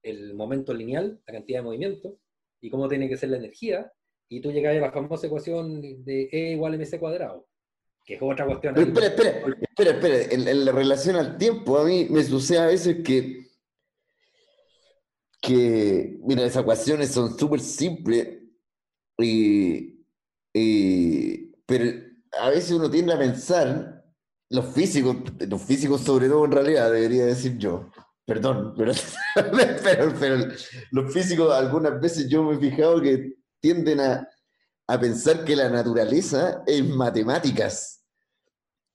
el 0.04 0.34
momento 0.34 0.74
lineal, 0.74 1.22
la 1.26 1.34
cantidad 1.34 1.60
de 1.60 1.64
movimiento, 1.64 2.18
y 2.62 2.70
cómo 2.70 2.88
tiene 2.88 3.10
que 3.10 3.18
ser 3.18 3.30
la 3.30 3.38
energía, 3.38 3.92
y 4.30 4.42
tú 4.42 4.52
llegas 4.52 4.76
a 4.76 4.80
la 4.80 4.92
famosa 4.92 5.28
ecuación 5.28 5.82
de 5.82 6.30
E 6.32 6.52
igual 6.52 6.74
a 6.74 6.78
mc 6.78 7.00
cuadrado, 7.00 7.48
que 8.06 8.16
es 8.16 8.22
otra 8.22 8.46
cuestión. 8.46 8.78
espera, 8.78 9.08
espera, 9.08 9.30
espera, 9.62 9.92
espera, 9.92 10.34
en, 10.34 10.48
en, 10.48 10.66
relación 10.68 11.16
al 11.16 11.38
tiempo, 11.38 11.78
a 11.78 11.86
mí 11.86 12.08
me 12.10 12.24
sucede 12.24 12.60
a 12.60 12.68
veces 12.68 12.98
que 13.04 13.50
que, 15.42 16.20
mira, 16.24 16.46
esas 16.46 16.64
ecuaciones 16.64 17.12
son 17.12 17.38
súper 17.38 17.60
simples, 17.62 18.40
y, 19.18 19.96
pero 21.66 21.86
a 22.40 22.50
veces 22.50 22.72
uno 22.72 22.90
tiende 22.90 23.14
a 23.14 23.20
pensar, 23.20 24.06
los 24.50 24.74
físicos, 24.74 25.18
los 25.48 25.62
físicos 25.62 26.02
sobre 26.02 26.28
todo 26.28 26.46
en 26.46 26.52
realidad, 26.52 26.92
debería 26.92 27.26
decir 27.26 27.58
yo, 27.58 27.90
perdón, 28.30 28.74
pero, 28.78 28.94
pero, 30.20 30.48
los 30.92 31.14
físicos 31.14 31.52
algunas 31.52 32.00
veces 32.00 32.30
yo 32.30 32.44
me 32.44 32.56
he 32.56 32.60
fijado 32.60 33.02
que 33.02 33.34
tienden 33.60 34.00
a, 34.00 34.28
a 34.88 35.00
pensar 35.00 35.44
que 35.44 35.56
la 35.56 35.70
naturaleza 35.70 36.64
es 36.68 36.88
matemáticas. 36.88 37.96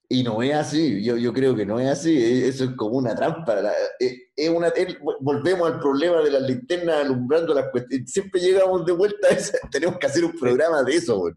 Y 0.08 0.22
no 0.22 0.42
es 0.42 0.54
así, 0.54 1.02
yo, 1.02 1.16
yo 1.16 1.32
creo 1.32 1.56
que 1.56 1.66
no 1.66 1.80
es 1.80 1.88
así, 1.88 2.16
e, 2.16 2.46
eso 2.46 2.64
es 2.64 2.70
como 2.76 2.98
una 2.98 3.14
trampa. 3.14 3.60
E, 3.98 4.28
es 4.36 4.48
una, 4.50 4.72
volvemos 5.20 5.72
al 5.72 5.80
problema 5.80 6.20
de 6.20 6.30
las 6.30 6.42
linternas 6.42 7.04
alumbrando 7.04 7.54
las 7.54 7.70
cuestiones. 7.70 8.12
Siempre 8.12 8.40
llegamos 8.40 8.86
de 8.86 8.92
vuelta 8.92 9.28
a 9.28 9.32
eso, 9.32 9.52
tenemos 9.72 9.98
que 9.98 10.06
hacer 10.06 10.24
un 10.24 10.38
programa 10.38 10.82
de 10.84 10.94
eso. 10.94 11.30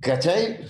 ¿Cachai? 0.00 0.60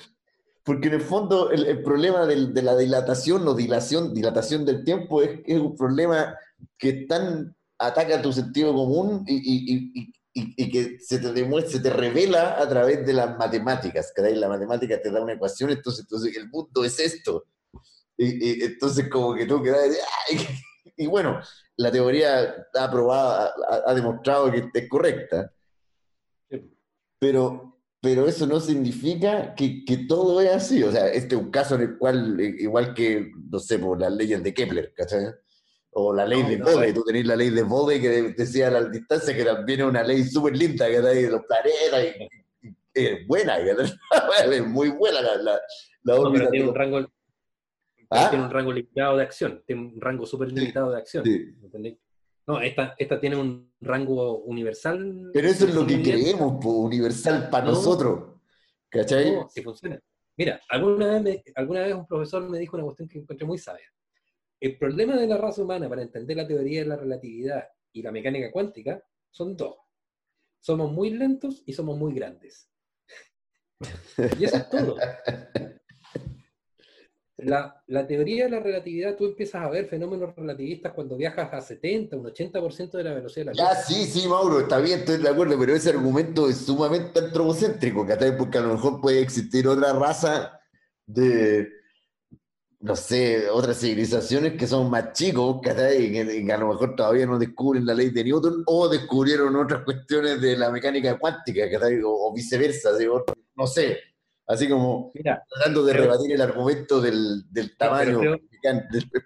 Porque 0.65 0.89
en 0.89 0.95
el 0.95 1.01
fondo 1.01 1.51
el, 1.51 1.83
problema 1.83 2.25
de 2.27 2.63
la 2.63 2.77
dilatación 2.77 3.47
o 3.49 3.55
dilación, 3.55 4.15
dilatación 4.15 4.65
del 4.65 4.85
tiempo 4.85 5.21
es, 5.21 5.41
es 5.45 5.59
un 5.59 5.77
problema 5.77 6.37
que 6.79 7.05
tan 7.07 7.55
ataca 7.79 8.23
tu 8.23 8.33
sentido 8.33 8.73
común 8.73 9.25
y, 9.27 10.13
y, 10.35 10.71
que 10.71 10.99
se 11.01 11.19
te 11.19 11.33
demuestra, 11.33 11.73
se 11.73 11.81
te 11.81 11.91
revela 11.91 12.59
a 12.59 12.67
través 12.69 13.05
de 13.05 13.13
las 13.13 13.37
matemáticas. 13.37 14.13
que 14.15 14.23
La 14.35 14.49
matemática 14.49 15.01
te 15.01 15.11
da 15.11 15.21
una 15.21 15.35
ecuación, 15.35 15.71
entonces, 15.71 16.05
entonces 16.05 16.37
el 16.37 16.49
mundo 16.49 16.85
es 16.85 16.99
esto. 17.01 17.45
Y, 18.17 18.65
entonces 18.65 19.09
como 19.11 19.35
que 19.35 19.47
tú 19.47 19.63
quedas... 19.63 19.97
Y 20.95 21.07
bueno, 21.07 21.41
la 21.77 21.91
teoría 21.91 22.67
ha 22.79 22.91
probado, 22.91 23.51
ha, 23.87 23.95
demostrado 23.95 24.53
que 24.53 24.69
es 24.75 24.89
correcta. 24.89 25.51
Pero, 27.19 27.72
pero 28.03 28.27
eso 28.27 28.49
no 28.49 28.59
significa 28.59 29.55
que, 29.55 29.85
que, 29.85 29.97
todo 30.09 30.41
es 30.41 30.51
así. 30.51 30.83
O 30.83 30.91
sea, 30.91 31.07
este 31.07 31.37
es 31.37 31.41
un 31.41 31.53
caso 31.53 31.77
en 31.77 31.83
el 31.83 31.99
cual, 31.99 32.39
igual 32.41 32.95
que, 32.95 33.31
no 33.49 33.61
sé, 33.61 33.79
por 33.79 34.01
las 34.01 34.13
leyes 34.13 34.43
de 34.43 34.53
Kepler, 34.53 34.93
¿cachai? 34.93 35.27
O 35.93 36.13
la 36.13 36.27
ley 36.27 36.43
de 36.43 36.57
Bode, 36.57 36.93
tú 36.93 37.05
tenés 37.05 37.27
la 37.27 37.37
ley 37.37 37.51
de 37.51 37.63
Bode 37.63 38.01
que 38.01 38.35
decía 38.37 38.73
la 38.73 38.85
distancia, 38.87 39.37
que 39.37 39.45
también 39.45 39.81
es 39.81 39.87
una 39.87 40.03
ley 40.03 40.25
súper 40.25 40.57
linda, 40.57 40.89
que 40.89 41.01
de 41.01 41.31
los 41.31 41.43
planetas, 41.43 42.29
y, 42.63 42.69
es 42.93 43.27
buena, 43.27 43.59
es 44.51 44.67
muy 44.67 44.89
buena 44.89 45.23
la, 45.23 45.37
la, 45.37 45.61
la 46.03 46.51
tiene, 46.51 46.69
un 46.69 46.75
rango, 46.75 47.07
¿Ah? 48.11 48.29
tiene 48.31 48.45
un 48.45 48.51
rango 48.51 48.73
limitado 48.73 49.17
de 49.17 49.23
acción, 49.23 49.63
tiene 49.65 49.83
un 49.83 50.01
rango 50.01 50.27
súper 50.27 50.51
limitado 50.51 50.91
de 50.91 50.99
acción. 50.99 51.25
No, 52.47 52.61
esta, 52.61 52.95
esta 52.99 53.21
tiene 53.21 53.37
un 53.37 53.73
rango 53.81 54.39
universal. 54.41 55.31
Pero 55.33 55.49
eso 55.49 55.67
es 55.67 55.75
lo 55.75 55.87
que 55.87 56.03
creemos, 56.03 56.65
universal 56.65 57.49
para 57.51 57.67
nosotros. 57.67 58.41
¿Cachai? 58.89 59.33
No, 59.33 59.49
si 59.49 59.63
funciona. 59.63 60.01
Mira, 60.37 60.61
alguna 60.69 61.21
vez, 61.21 61.43
alguna 61.55 61.83
vez 61.83 61.95
un 61.95 62.07
profesor 62.07 62.49
me 62.49 62.59
dijo 62.59 62.77
una 62.77 62.85
cuestión 62.85 63.09
que 63.09 63.19
encontré 63.19 63.47
muy 63.47 63.59
sabia. 63.59 63.87
El 64.61 64.79
problema 64.79 65.17
de 65.17 65.27
la 65.27 65.37
raza 65.37 65.63
humana 65.63 65.89
para 65.89 66.03
entender 66.03 66.37
la 66.37 66.47
teoría 66.47 66.81
de 66.81 66.87
la 66.87 66.97
relatividad 66.97 67.69
y 67.93 68.03
la 68.03 68.13
mecánica 68.13 68.51
cuántica 68.51 69.03
son 69.31 69.57
dos. 69.57 69.77
Somos 70.61 70.93
muy 70.93 71.11
lentos 71.11 71.63
y 71.67 71.73
somos 71.73 71.99
muy 71.99 72.15
grandes. 72.15 72.69
Y 74.39 74.45
eso 74.45 74.57
es 74.57 74.69
todo. 74.69 74.97
La, 77.45 78.07
teoría 78.07 78.45
de 78.45 78.51
la 78.51 78.61
relatividad, 78.61 79.17
tú 79.17 79.27
empiezas 79.27 79.63
a 79.63 79.71
ver 79.71 79.87
fenómenos 79.87 80.35
relativistas 80.35 80.93
cuando 80.93 81.17
viajas 81.17 81.53
a 81.53 81.61
70, 81.61 82.17
un 82.17 82.25
80% 82.25 82.91
de 82.93 83.05
la 83.05 83.15
velocidad 83.15 83.47
de 83.47 83.55
la 83.55 83.65
luz. 83.65 83.77
Ya, 83.77 83.83
sí, 83.83 84.07
sí, 84.07 84.29
Mauro, 84.29 84.61
está 84.61 84.79
bien, 84.79 85.01
estoy 85.01 85.19
de 85.19 85.29
acuerdo, 85.29 85.59
pero 85.59 85.75
ese 85.75 85.91
argumento 85.91 86.49
es 86.49 86.59
sumamente 86.59 87.19
antropocéntrico, 87.19 88.07
porque 88.39 88.59
a 88.59 88.63
lo 88.63 88.75
mejor 88.75 89.01
puede 89.01 89.21
existir 89.21 89.67
otra 89.67 89.93
raza 89.93 90.61
de, 91.07 91.69
no 92.81 92.97
sé, 92.97 93.49
otras 93.51 93.79
civilizaciones 93.79 94.55
que 94.55 94.67
son 94.67 94.91
más 94.91 95.13
chicos, 95.13 95.61
que, 95.63 95.71
a 95.71 96.59
lo 96.59 96.69
mejor 96.69 96.97
todavía 96.97 97.27
no 97.27 97.39
descubren 97.39 97.87
la 97.87 97.95
ley 97.95 98.11
de 98.11 98.25
Newton 98.25 98.63
o 98.67 98.89
descubrieron 98.89 99.55
otras 99.57 99.85
cuestiones 99.85 100.41
de 100.41 100.57
la 100.57 100.71
mecánica 100.71 101.19
cuántica, 101.19 101.63
o, 102.05 102.29
o 102.29 102.35
viceversa, 102.35 102.91
no 103.57 103.67
sé. 103.67 104.12
Así 104.47 104.69
como 104.69 105.13
tratando 105.13 105.85
de 105.85 105.93
rebatir 105.93 106.33
el 106.33 106.41
argumento 106.41 107.01
del, 107.01 107.45
tamaño. 107.79 108.21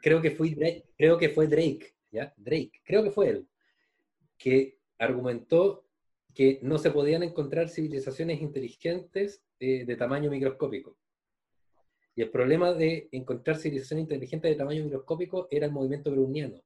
Creo, 0.03 0.23
que 0.23 0.31
fue 0.31 0.51
Drake, 0.51 0.85
creo 0.97 1.19
que 1.19 1.29
fue 1.31 1.47
Drake, 1.47 1.95
¿ya? 2.11 2.33
Drake, 2.37 2.73
creo 2.85 3.03
que 3.03 3.11
fue 3.11 3.29
él, 3.31 3.49
que 4.39 4.79
argumentó 4.99 5.85
que 6.35 6.59
no 6.63 6.79
se 6.79 6.91
podían 6.91 7.23
encontrar 7.23 7.69
civilizaciones 7.69 8.41
inteligentes 8.41 9.43
eh, 9.59 9.85
de 9.87 9.97
tamaño 9.97 10.31
microscópico. 10.31 10.97
Y 12.15 12.23
el 12.23 12.31
problema 12.31 12.73
de 12.73 13.09
encontrar 13.13 13.57
civilización 13.57 14.01
inteligente 14.01 14.49
de 14.49 14.55
tamaño 14.55 14.85
microscópico 14.85 15.49
era 15.51 15.67
el 15.67 15.73
movimiento 15.73 16.11
browniano, 16.11 16.63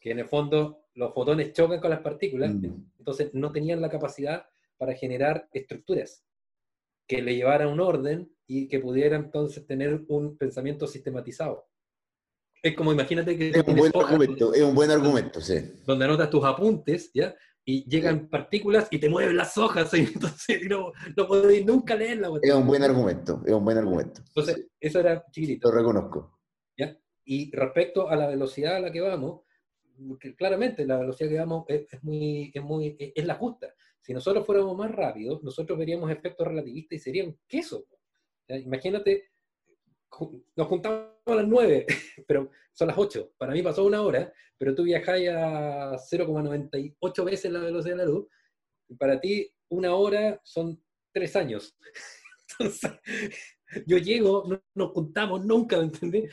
que 0.00 0.10
en 0.12 0.20
el 0.20 0.28
fondo 0.28 0.84
los 0.94 1.12
fotones 1.14 1.52
chocan 1.52 1.80
con 1.80 1.90
las 1.90 2.00
partículas, 2.00 2.54
mm. 2.54 2.90
entonces 2.98 3.34
no 3.34 3.50
tenían 3.50 3.80
la 3.80 3.88
capacidad 3.88 4.46
para 4.76 4.94
generar 4.94 5.48
estructuras 5.52 6.24
que 7.10 7.20
le 7.20 7.34
llevaran 7.34 7.66
un 7.66 7.80
orden 7.80 8.32
y 8.46 8.68
que 8.68 8.78
pudieran 8.78 9.24
entonces 9.24 9.66
tener 9.66 10.04
un 10.06 10.38
pensamiento 10.38 10.86
sistematizado. 10.86 11.66
Es 12.62 12.76
como 12.76 12.92
imagínate 12.92 13.36
que... 13.36 13.50
Es 13.50 13.66
un 13.66 13.74
buen 13.74 13.92
argumento, 13.96 14.54
es 14.54 14.62
un 14.62 14.76
buen 14.76 14.92
argumento, 14.92 15.40
sí. 15.40 15.56
Donde 15.84 16.04
anotas 16.04 16.30
tus 16.30 16.44
apuntes, 16.44 17.10
¿ya? 17.12 17.34
y 17.64 17.84
llegan 17.90 18.28
partículas 18.28 18.86
y 18.92 19.00
te 19.00 19.08
mueven 19.08 19.36
las 19.36 19.58
hojas, 19.58 19.92
y 19.94 20.02
entonces 20.02 20.68
no, 20.68 20.92
no 21.16 21.26
podéis 21.26 21.66
nunca 21.66 21.96
leerla. 21.96 22.30
Es 22.40 22.54
un 22.54 22.68
buen 22.68 22.84
argumento, 22.84 23.42
es 23.44 23.52
un 23.52 23.64
buen 23.64 23.78
argumento. 23.78 24.22
Entonces, 24.28 24.68
eso 24.78 25.00
era 25.00 25.24
chiquitito. 25.32 25.68
Lo 25.68 25.78
reconozco. 25.78 26.38
¿ya? 26.78 26.96
Y 27.24 27.50
respecto 27.50 28.08
a 28.08 28.14
la 28.14 28.28
velocidad 28.28 28.76
a 28.76 28.80
la 28.80 28.92
que 28.92 29.00
vamos, 29.00 29.40
claramente 30.38 30.86
la 30.86 30.98
velocidad 30.98 31.28
que 31.28 31.38
vamos 31.40 31.64
es, 31.66 32.04
muy, 32.04 32.52
es, 32.54 32.62
muy, 32.62 32.96
es 33.16 33.24
la 33.24 33.34
justa. 33.34 33.74
Si 34.00 34.14
nosotros 34.14 34.46
fuéramos 34.46 34.76
más 34.76 34.90
rápidos, 34.90 35.42
nosotros 35.42 35.78
veríamos 35.78 36.10
efectos 36.10 36.46
relativistas 36.46 36.96
y 36.96 36.98
serían 36.98 37.38
queso. 37.46 37.86
Imagínate, 38.48 39.30
nos 40.56 40.66
juntamos 40.66 41.10
a 41.26 41.34
las 41.34 41.46
9, 41.46 41.86
pero 42.26 42.50
son 42.72 42.88
las 42.88 42.98
8. 42.98 43.34
Para 43.36 43.52
mí 43.52 43.62
pasó 43.62 43.84
una 43.84 44.02
hora, 44.02 44.32
pero 44.58 44.74
tú 44.74 44.84
viajáis 44.84 45.28
a 45.30 45.96
0,98 45.96 47.24
veces 47.24 47.52
la 47.52 47.60
velocidad 47.60 47.96
de 47.96 48.04
la 48.04 48.10
luz. 48.10 48.26
Y 48.88 48.94
para 48.96 49.20
ti, 49.20 49.52
una 49.68 49.94
hora 49.94 50.40
son 50.44 50.82
tres 51.12 51.36
años. 51.36 51.76
Entonces, 52.58 52.90
yo 53.86 53.98
llego, 53.98 54.44
no 54.48 54.62
nos 54.74 54.92
juntamos 54.92 55.44
nunca, 55.44 55.78
¿me 55.78 55.84
entendés? 55.84 56.32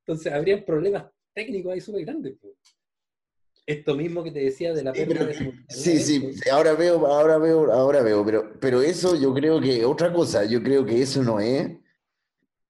Entonces, 0.00 0.32
habría 0.32 0.64
problemas 0.64 1.06
técnicos 1.32 1.72
ahí 1.72 1.80
súper 1.80 2.04
grandes. 2.04 2.36
Esto 3.68 3.94
mismo 3.94 4.24
que 4.24 4.30
te 4.30 4.40
decía 4.40 4.72
de 4.72 4.82
la 4.82 4.94
pérdida 4.94 5.28
sí, 5.68 5.98
Sí, 5.98 6.32
sí, 6.32 6.48
ahora 6.50 6.72
veo, 6.72 7.06
ahora 7.06 7.36
veo, 7.36 7.70
ahora 7.70 8.00
veo, 8.02 8.24
pero, 8.24 8.58
pero 8.58 8.80
eso 8.80 9.14
yo 9.14 9.34
creo 9.34 9.60
que, 9.60 9.84
otra 9.84 10.10
cosa, 10.10 10.46
yo 10.46 10.62
creo 10.62 10.86
que 10.86 11.02
eso 11.02 11.22
no 11.22 11.38
es 11.38 11.76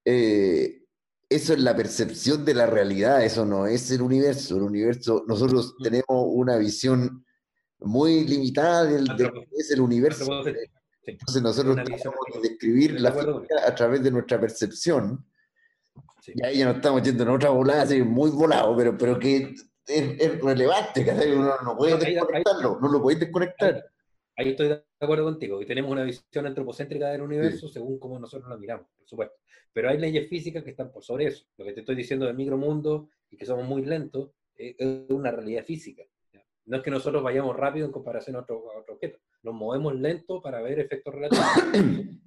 eh, 0.05 0.83
eso 1.29 1.53
es 1.53 1.61
la 1.61 1.77
percepción 1.77 2.45
de 2.45 2.55
la 2.55 2.67
realidad, 2.67 3.23
eso 3.23 3.45
no 3.45 3.67
es 3.67 3.91
el 3.91 4.03
universo. 4.03 4.57
El 4.57 4.63
universo, 4.63 5.25
nosotros 5.29 5.77
tenemos 5.83 6.07
una 6.09 6.57
visión 6.57 7.25
muy 7.81 8.27
limitada 8.27 8.85
del, 8.85 9.05
de 9.05 9.31
que 9.31 9.47
es 9.57 9.71
el 9.71 9.81
universo. 9.81 10.25
Entonces 11.03 11.43
nosotros 11.43 11.77
tratamos 11.77 12.19
de 12.35 12.49
describir 12.49 13.01
la 13.01 13.13
física 13.13 13.67
a 13.67 13.75
través 13.75 14.03
de 14.03 14.11
nuestra 14.11 14.41
percepción. 14.41 15.25
Y 16.27 16.45
ahí 16.45 16.59
ya 16.59 16.67
nos 16.67 16.77
estamos 16.77 17.03
yendo 17.03 17.23
en 17.23 17.29
otra 17.29 17.51
volada, 17.51 17.83
así, 17.83 18.03
muy 18.03 18.31
volado, 18.31 18.77
pero, 18.77 18.99
pero 18.99 19.19
que 19.19 19.55
es, 19.89 20.41
relevante, 20.41 21.05
que 21.05 21.11
uno 21.11 21.55
no 21.65 21.77
puede 21.77 21.97
desconectarlo, 21.97 22.79
no 22.81 22.89
lo 22.89 23.03
puede 23.03 23.19
desconectar. 23.19 23.85
Ahí 24.37 24.51
estoy 24.51 24.69
de 24.69 24.85
acuerdo 25.01 25.25
contigo. 25.25 25.61
Y 25.61 25.67
tenemos 25.67 25.91
una 25.91 26.05
visión 26.05 26.47
antropocéntrica 26.47 27.09
del 27.09 27.23
universo 27.23 27.69
según 27.69 27.99
cómo 27.99 28.19
nosotros 28.19 28.49
lo 28.49 28.57
miramos, 28.57 28.87
por 28.97 29.09
supuesto. 29.09 29.37
Pero 29.73 29.91
hay 29.91 29.99
leyes 29.99 30.29
físicas 30.29 30.63
que 30.63 30.71
están 30.71 30.93
por 30.93 31.03
sobre 31.03 31.27
eso. 31.27 31.45
Lo 31.57 31.65
que 31.65 31.73
te 31.73 31.81
estoy 31.81 31.97
diciendo 31.97 32.27
del 32.27 32.37
micromundo 32.37 33.09
y 33.31 33.37
que 33.37 33.47
somos 33.47 33.67
muy 33.67 33.85
lentos 33.85 34.31
es 34.55 34.77
una 35.11 35.31
realidad 35.31 35.65
física. 35.65 36.05
No 36.67 36.77
es 36.77 36.83
que 36.83 36.91
nosotros 36.91 37.23
vayamos 37.23 37.57
rápido 37.57 37.87
en 37.87 37.93
comparación 37.93 38.37
a 38.37 38.41
otro, 38.41 38.63
objeto. 38.89 39.19
Nos 39.43 39.55
movemos 39.55 39.95
lento 39.95 40.43
para 40.43 40.61
ver 40.61 40.81
efectos 40.81 41.15
relativos. 41.15 41.47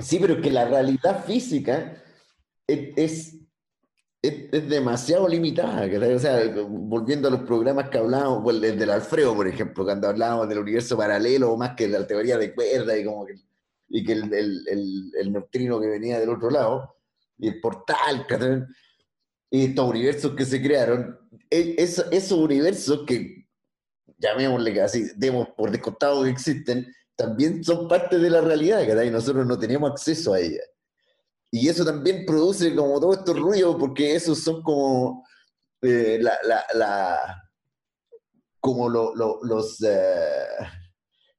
Sí, 0.00 0.18
pero 0.20 0.40
que 0.40 0.52
la 0.52 0.64
realidad 0.64 1.24
física 1.24 2.00
es, 2.68 2.90
es, 2.96 3.47
demasiado 4.22 5.28
limitada. 5.28 5.86
O 6.14 6.18
sea, 6.18 6.42
volviendo 6.68 7.28
a 7.28 7.30
los 7.30 7.42
programas 7.42 7.88
que 7.88 7.98
hablábamos, 7.98 8.54
el 8.54 8.78
del 8.78 8.90
Alfredo, 8.90 9.34
por 9.34 9.46
ejemplo, 9.46 9.84
cuando 9.84 10.08
hablábamos 10.08 10.48
del 10.48 10.58
universo 10.58 10.96
paralelo, 10.96 11.56
más 11.56 11.74
que 11.76 11.86
de 11.86 11.98
la 11.98 12.06
teoría 12.06 12.36
de 12.36 12.54
cuerda 12.54 12.96
y 12.96 13.04
como 13.04 13.26
que 13.26 13.34
y 13.88 14.04
que 14.04 14.12
el, 14.12 14.32
el, 14.32 15.12
el, 15.18 15.32
neutrino 15.32 15.80
que 15.80 15.86
venía 15.86 16.20
del 16.20 16.30
otro 16.30 16.50
lado, 16.50 16.96
y 17.38 17.48
el 17.48 17.60
portal, 17.60 18.26
y 19.50 19.64
estos 19.64 19.88
universos 19.88 20.34
que 20.34 20.44
se 20.44 20.62
crearon, 20.62 21.18
e, 21.50 21.76
esos, 21.78 22.32
universos 22.32 23.04
que, 23.06 23.46
llamémosle 24.18 24.80
así, 24.82 25.10
demos 25.16 25.48
por 25.56 25.70
descontado 25.70 26.24
que 26.24 26.30
existen, 26.30 26.92
también 27.16 27.64
son 27.64 27.88
parte 27.88 28.18
de 28.18 28.30
la 28.30 28.40
realidad, 28.40 28.82
y 29.02 29.10
nosotros 29.10 29.46
no 29.46 29.58
tenemos 29.58 29.90
acceso 29.90 30.34
a 30.34 30.40
ella. 30.40 30.62
Y 31.50 31.68
eso 31.68 31.84
también 31.84 32.26
produce 32.26 32.74
como 32.74 33.00
todo 33.00 33.14
estos 33.14 33.38
ruidos, 33.38 33.76
porque 33.78 34.14
esos 34.14 34.42
son 34.42 34.62
como 34.62 35.26
eh, 35.82 36.18
la, 36.20 36.38
la, 36.44 36.64
la, 36.74 37.42
como 38.60 38.88
los... 38.88 39.82
Eh, 39.82 40.46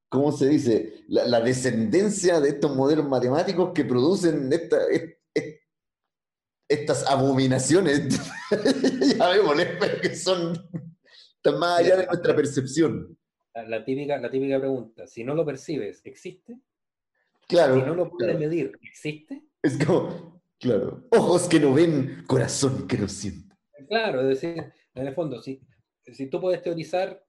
¿cómo 0.09 0.31
se 0.31 0.49
dice? 0.49 1.03
La, 1.07 1.25
la 1.27 1.39
descendencia 1.41 2.39
de 2.39 2.49
estos 2.49 2.75
modelos 2.75 3.07
matemáticos 3.07 3.71
que 3.73 3.85
producen 3.85 4.51
esta, 4.51 4.87
est- 4.87 5.19
est- 5.35 5.61
estas 6.67 7.05
abominaciones, 7.07 8.19
ya 9.17 9.29
vemos, 9.29 9.55
pero 9.79 10.01
que 10.01 10.15
son 10.15 10.53
están 11.35 11.59
más 11.59 11.79
allá 11.79 11.97
de 11.97 12.05
nuestra 12.07 12.35
percepción. 12.35 13.17
La, 13.53 13.63
la 13.63 13.85
típica, 13.85 14.17
la 14.17 14.29
típica 14.31 14.59
pregunta, 14.59 15.07
si 15.07 15.23
no 15.23 15.35
lo 15.35 15.45
percibes, 15.45 16.01
¿existe? 16.05 16.59
Claro, 17.47 17.75
Si 17.75 17.81
no 17.81 17.95
lo 17.95 18.09
puedes 18.09 18.35
claro. 18.35 18.39
medir, 18.39 18.77
¿existe? 18.81 19.43
Es 19.61 19.85
como, 19.85 20.41
claro, 20.59 21.07
ojos 21.11 21.47
que 21.47 21.59
no 21.59 21.73
ven, 21.73 22.23
corazón 22.27 22.87
que 22.87 22.97
no 22.97 23.07
siente. 23.07 23.55
Claro, 23.87 24.21
es 24.21 24.41
decir, 24.41 24.73
en 24.93 25.07
el 25.07 25.13
fondo, 25.13 25.41
si, 25.41 25.61
si 26.05 26.27
tú 26.27 26.39
puedes 26.39 26.61
teorizar 26.61 27.25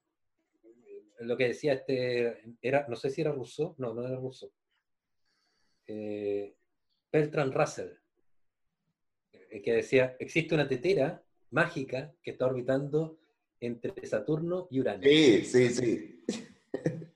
eh, 0.63 1.05
lo 1.21 1.37
que 1.37 1.49
decía 1.49 1.75
este, 1.75 2.43
era, 2.61 2.87
no 2.89 2.97
sé 2.97 3.11
si 3.11 3.21
era 3.21 3.33
Rousseau, 3.33 3.75
no, 3.79 3.95
no 3.95 4.07
era 4.07 4.17
Rousseau, 4.17 4.53
eh, 5.87 6.55
Bertrand 7.13 7.53
Russell, 7.55 7.91
eh, 9.33 9.63
que 9.63 9.73
decía, 9.73 10.17
existe 10.19 10.55
una 10.55 10.69
tetera 10.69 11.23
mágica 11.51 12.15
que 12.23 12.33
está 12.33 12.47
orbitando 12.47 13.19
entre 13.59 14.07
Saturno 14.07 14.69
y 14.71 14.81
Urano. 14.81 15.03
Sí, 15.03 15.45
sí, 15.45 15.69
sí. 15.71 16.25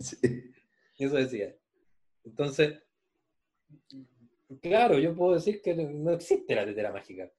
Sí. 0.00 0.52
Eso 0.98 1.16
decía. 1.16 1.56
Entonces, 2.24 2.82
claro, 4.60 4.98
yo 4.98 5.14
puedo 5.14 5.34
decir 5.34 5.60
que 5.62 5.74
no 5.74 6.12
existe 6.12 6.54
la 6.54 6.64
tetera 6.64 6.92
mágica, 6.92 7.30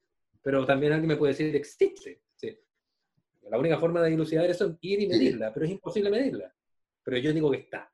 pero 0.42 0.64
también 0.64 0.92
alguien 0.92 1.08
me 1.08 1.16
puede 1.16 1.32
decir 1.32 1.50
que 1.50 1.58
existe. 1.58 2.22
sí. 2.34 2.58
La 3.50 3.58
única 3.58 3.78
forma 3.78 4.02
de 4.02 4.10
dilucidar 4.10 4.48
eso 4.50 4.66
es 4.66 4.76
ir 4.80 5.00
y 5.02 5.06
medirla, 5.06 5.52
pero 5.52 5.66
es 5.66 5.72
imposible 5.72 6.10
medirla. 6.10 6.52
Pero 7.04 7.18
yo 7.18 7.32
digo 7.32 7.50
que 7.50 7.58
está. 7.58 7.92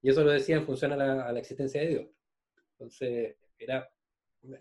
Y 0.00 0.10
eso 0.10 0.24
lo 0.24 0.30
decía 0.30 0.56
en 0.56 0.64
función 0.64 0.92
a 0.92 0.96
la, 0.96 1.26
a 1.26 1.32
la 1.32 1.38
existencia 1.40 1.80
de 1.82 1.88
Dios. 1.88 2.06
Entonces, 2.72 3.36
era, 3.58 3.88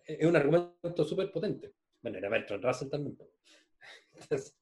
es 0.05 0.25
un 0.25 0.35
argumento 0.35 1.03
súper 1.03 1.31
potente. 1.31 1.73
Bueno, 2.01 2.17
era 2.17 2.29
Bertrand 2.29 2.63
Russell 2.63 2.89
también. 2.89 3.17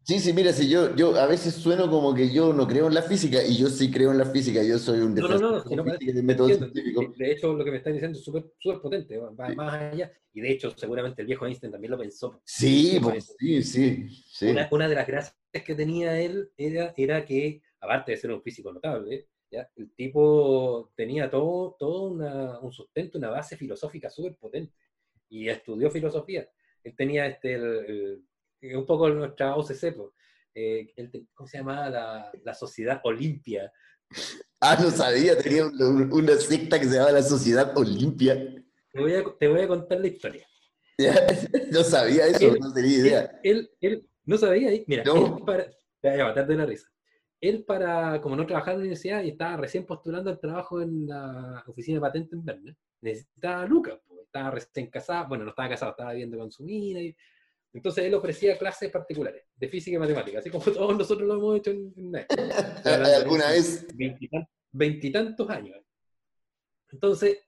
Sí, 0.04 0.20
sí, 0.20 0.34
mira, 0.34 0.52
si 0.54 0.68
yo, 0.70 0.96
yo 0.96 1.16
a 1.16 1.28
veces 1.28 1.54
sueno 1.54 1.90
como 1.90 2.14
que 2.14 2.32
yo 2.34 2.52
no 2.54 2.68
creo 2.68 2.88
en 2.88 2.94
la 2.96 3.04
física 3.04 3.44
y 3.44 3.58
yo 3.58 3.68
sí 3.70 3.92
creo 3.92 4.12
en 4.12 4.18
la 4.18 4.26
física, 4.26 4.64
yo 4.64 4.78
soy 4.80 5.00
un 5.00 5.14
No, 5.14 5.28
no, 5.28 5.40
no, 5.40 5.52
defensor 5.52 5.64
si 5.64 5.70
de 5.70 5.76
no 5.76 5.84
la 5.86 5.92
parece- 5.94 6.14
del 6.14 6.24
método 6.24 6.48
científico. 6.48 7.14
De 7.18 7.32
hecho, 7.32 7.54
lo 7.54 7.64
que 7.64 7.72
me 7.72 7.78
estás 7.78 7.94
diciendo 7.94 8.18
es 8.18 8.24
súper 8.24 8.82
potente, 8.82 9.18
va 9.18 9.30
va 9.32 9.50
Sí. 9.50 9.56
más 9.56 9.74
allá. 9.74 10.12
Y 10.34 10.42
de 10.42 10.52
hecho, 10.52 10.72
seguramente 10.76 11.22
el 11.22 11.28
viejo 11.28 11.46
Einstein 11.46 11.72
también 11.72 11.92
lo 11.92 11.98
pensó. 12.00 12.42
Sí, 12.46 12.98
pues, 13.02 13.36
sí, 13.38 13.62
sí, 13.64 14.08
sí. 14.10 14.48
Una, 14.48 14.68
una 14.72 14.88
de 14.90 14.96
las 14.96 15.08
gracias 15.08 15.36
que 15.66 15.76
tenía 15.76 16.20
él 16.20 16.50
era, 16.58 16.94
era 16.98 17.24
que, 17.26 17.62
aparte 17.80 18.12
de 18.12 18.18
ser 18.18 18.32
un 18.32 18.42
físico 18.42 18.72
notable, 18.74 19.28
¿ya? 19.52 19.70
el 19.76 19.92
tipo 19.94 20.92
tenía 20.96 21.30
todo, 21.30 21.76
todo 21.78 22.04
una- 22.10 22.60
un 22.60 22.72
sustento, 22.72 23.18
una 23.18 23.30
base 23.30 23.56
filosófica 23.58 24.10
súper 24.10 24.36
potente. 24.36 24.74
Y 25.30 25.48
estudió 25.50 25.92
filosofía. 25.92 26.50
Él 26.84 26.96
tenía 26.96 27.28
este, 27.28 27.54
el- 27.54 27.86
el- 27.88 28.24
un 28.62 28.86
poco 28.86 29.10
nuestra 29.10 29.56
OCC, 29.56 29.96
pues, 29.96 30.10
eh, 30.54 30.94
¿cómo 31.34 31.48
se 31.48 31.58
llamaba? 31.60 31.90
La, 31.90 32.32
la 32.44 32.54
Sociedad 32.54 33.02
Olimpia. 33.04 33.72
Ah, 34.64 34.78
no 34.80 34.92
sabía, 34.92 35.36
tenía 35.40 35.66
un- 35.66 35.82
un- 35.82 36.14
una 36.14 36.36
secta 36.36 36.80
que 36.80 36.86
se 36.86 36.94
llama 36.96 37.10
la 37.14 37.24
Sociedad 37.24 37.76
Olimpia. 37.76 38.36
Te 38.94 39.00
voy 39.00 39.16
a, 39.16 39.24
te 39.40 39.48
voy 39.48 39.62
a 39.62 39.68
contar 39.68 40.00
la 40.00 40.06
historia. 40.08 40.46
No 41.72 41.84
sabía 41.84 42.28
eso, 42.28 42.54
Él- 42.54 42.60
no 42.60 42.72
tenía 42.72 42.98
idea. 42.98 43.40
Él, 43.44 43.72
él, 43.82 43.92
él 43.94 44.10
no 44.26 44.38
sabía, 44.38 44.70
mira, 44.86 45.04
No. 45.04 45.38
él 45.38 45.44
para, 45.46 45.66
te 46.00 46.12
voy 46.12 46.20
a 46.20 46.26
matar 46.26 46.46
de 46.46 46.56
la 46.56 46.66
risa. 46.68 46.88
Él 47.40 47.64
para, 47.64 48.22
como 48.22 48.36
no 48.36 48.46
trabajaba 48.46 48.74
en 48.74 48.78
la 48.78 48.82
universidad 48.82 49.24
y 49.24 49.30
estaba 49.30 49.58
recién 49.58 49.84
postulando 49.84 50.30
al 50.30 50.40
trabajo 50.40 50.80
en 50.80 51.08
la 51.08 51.64
oficina 51.66 51.96
de 51.98 52.02
patente 52.02 52.36
en 52.36 52.46
Berna, 52.46 52.78
necesitaba 53.02 53.66
lucas, 53.66 53.98
pues, 54.08 54.22
estaba 54.26 54.52
recién 54.52 54.92
casado, 54.92 55.28
bueno, 55.28 55.44
no 55.46 55.50
estaba 55.50 55.70
casado, 55.70 55.92
estaba 55.92 56.12
viviendo 56.12 56.38
con 56.38 56.52
su 56.52 56.64
mina, 56.64 57.02
y, 57.02 57.16
entonces 57.74 58.04
él 58.06 58.14
ofrecía 58.14 58.58
clases 58.58 58.92
particulares 58.92 59.44
de 59.56 59.68
física 59.70 59.96
y 59.96 60.00
matemática, 60.00 60.40
así 60.40 60.50
como 60.50 60.64
todos 60.66 60.98
nosotros 60.98 61.28
lo 61.28 61.36
hemos 61.36 61.58
hecho 61.60 61.72
en, 61.72 61.94
en 61.98 62.16
¿Alguna 62.86 63.52
vez? 63.52 63.88
veintitan- 63.96 64.48
veintitantos 64.72 65.50
años. 65.50 65.78
Entonces, 66.92 67.40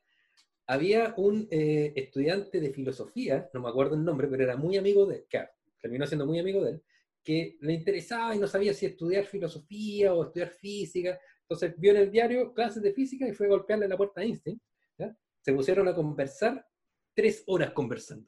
había 0.68 1.14
un 1.18 1.48
eh, 1.52 1.92
estudiante 1.96 2.60
de 2.62 2.72
filosofía, 2.72 3.50
no 3.54 3.62
me 3.62 3.70
acuerdo 3.70 3.96
el 3.96 4.04
nombre, 4.06 4.28
pero 4.28 4.44
era 4.44 4.56
muy 4.56 4.78
amigo 4.78 5.06
de 5.06 5.18
él, 5.18 5.26
claro, 5.30 5.50
terminó 5.82 6.08
siendo 6.08 6.26
muy 6.26 6.40
amigo 6.40 6.64
de 6.64 6.72
él, 6.72 6.84
que 7.24 7.58
le 7.62 7.74
interesaba 7.74 8.36
y 8.36 8.40
no 8.40 8.48
sabía 8.48 8.74
si 8.74 8.86
estudiar 8.86 9.26
filosofía 9.26 10.14
o 10.14 10.24
estudiar 10.26 10.50
física. 10.50 11.20
Entonces 11.42 11.74
vio 11.78 11.92
en 11.92 11.98
el 11.98 12.12
diario 12.12 12.54
clases 12.54 12.82
de 12.84 12.92
física 12.94 13.28
y 13.28 13.34
fue 13.34 13.46
a 13.48 13.50
golpearle 13.50 13.88
la 13.88 13.96
puerta 13.98 14.20
a 14.20 14.24
Einstein. 14.26 14.62
¿ya? 14.98 15.16
Se 15.42 15.54
pusieron 15.54 15.88
a 15.88 15.96
conversar, 15.96 16.66
tres 17.14 17.44
horas 17.48 17.72
conversando. 17.72 18.28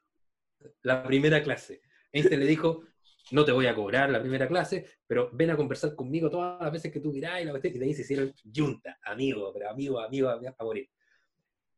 La 0.83 1.03
primera 1.03 1.43
clase. 1.43 1.81
Einstein 2.15 2.39
le 2.39 2.47
dijo, 2.47 2.83
no 3.31 3.43
te 3.45 3.51
voy 3.51 3.67
a 3.67 3.75
cobrar 3.75 4.09
la 4.09 4.21
primera 4.21 4.47
clase, 4.47 4.85
pero 5.07 5.29
ven 5.33 5.51
a 5.51 5.57
conversar 5.57 5.95
conmigo 5.95 6.29
todas 6.29 6.61
las 6.61 6.71
veces 6.71 6.91
que 6.91 6.99
tú 6.99 7.11
quieras 7.11 7.41
y 7.41 7.45
la 7.45 7.51
cuestión", 7.51 7.75
y 7.75 7.79
de 7.79 7.85
ahí 7.85 7.93
se 7.93 8.01
hicieron 8.01 8.33
yunta, 8.43 8.97
amigo, 9.03 9.51
pero 9.53 9.69
amigo, 9.69 9.99
amigo, 9.99 10.29
a, 10.29 10.39
a 10.57 10.63
morir. 10.63 10.89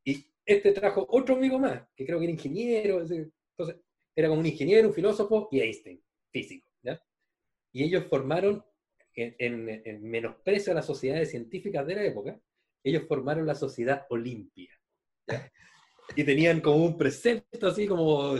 Y 0.03 0.25
este 0.45 0.71
trajo 0.71 1.05
otro 1.09 1.35
amigo 1.35 1.59
más, 1.59 1.81
que 1.95 2.05
creo 2.05 2.19
que 2.19 2.25
era 2.25 2.33
ingeniero, 2.33 3.01
entonces 3.01 3.77
era 4.15 4.27
como 4.29 4.39
un 4.41 4.45
ingeniero, 4.47 4.87
un 4.87 4.93
filósofo 4.93 5.49
y 5.51 5.59
Einstein, 5.61 6.01
físico. 6.31 6.67
Y 7.73 7.83
ellos 7.83 8.05
formaron, 8.09 8.63
en, 9.15 9.35
en- 9.39 9.81
en 9.85 10.03
menosprecio 10.03 10.71
a 10.71 10.75
las 10.75 10.85
sociedades 10.85 11.31
científicas 11.31 11.85
de 11.87 11.95
la 11.95 12.03
época, 12.03 12.39
ellos 12.83 13.03
formaron 13.07 13.45
la 13.45 13.55
sociedad 13.55 14.05
Olimpia. 14.09 14.71
Y 16.15 16.23
tenían 16.23 16.61
como 16.61 16.85
un 16.85 16.97
precepto 16.97 17.67
así 17.67 17.87
como... 17.87 18.35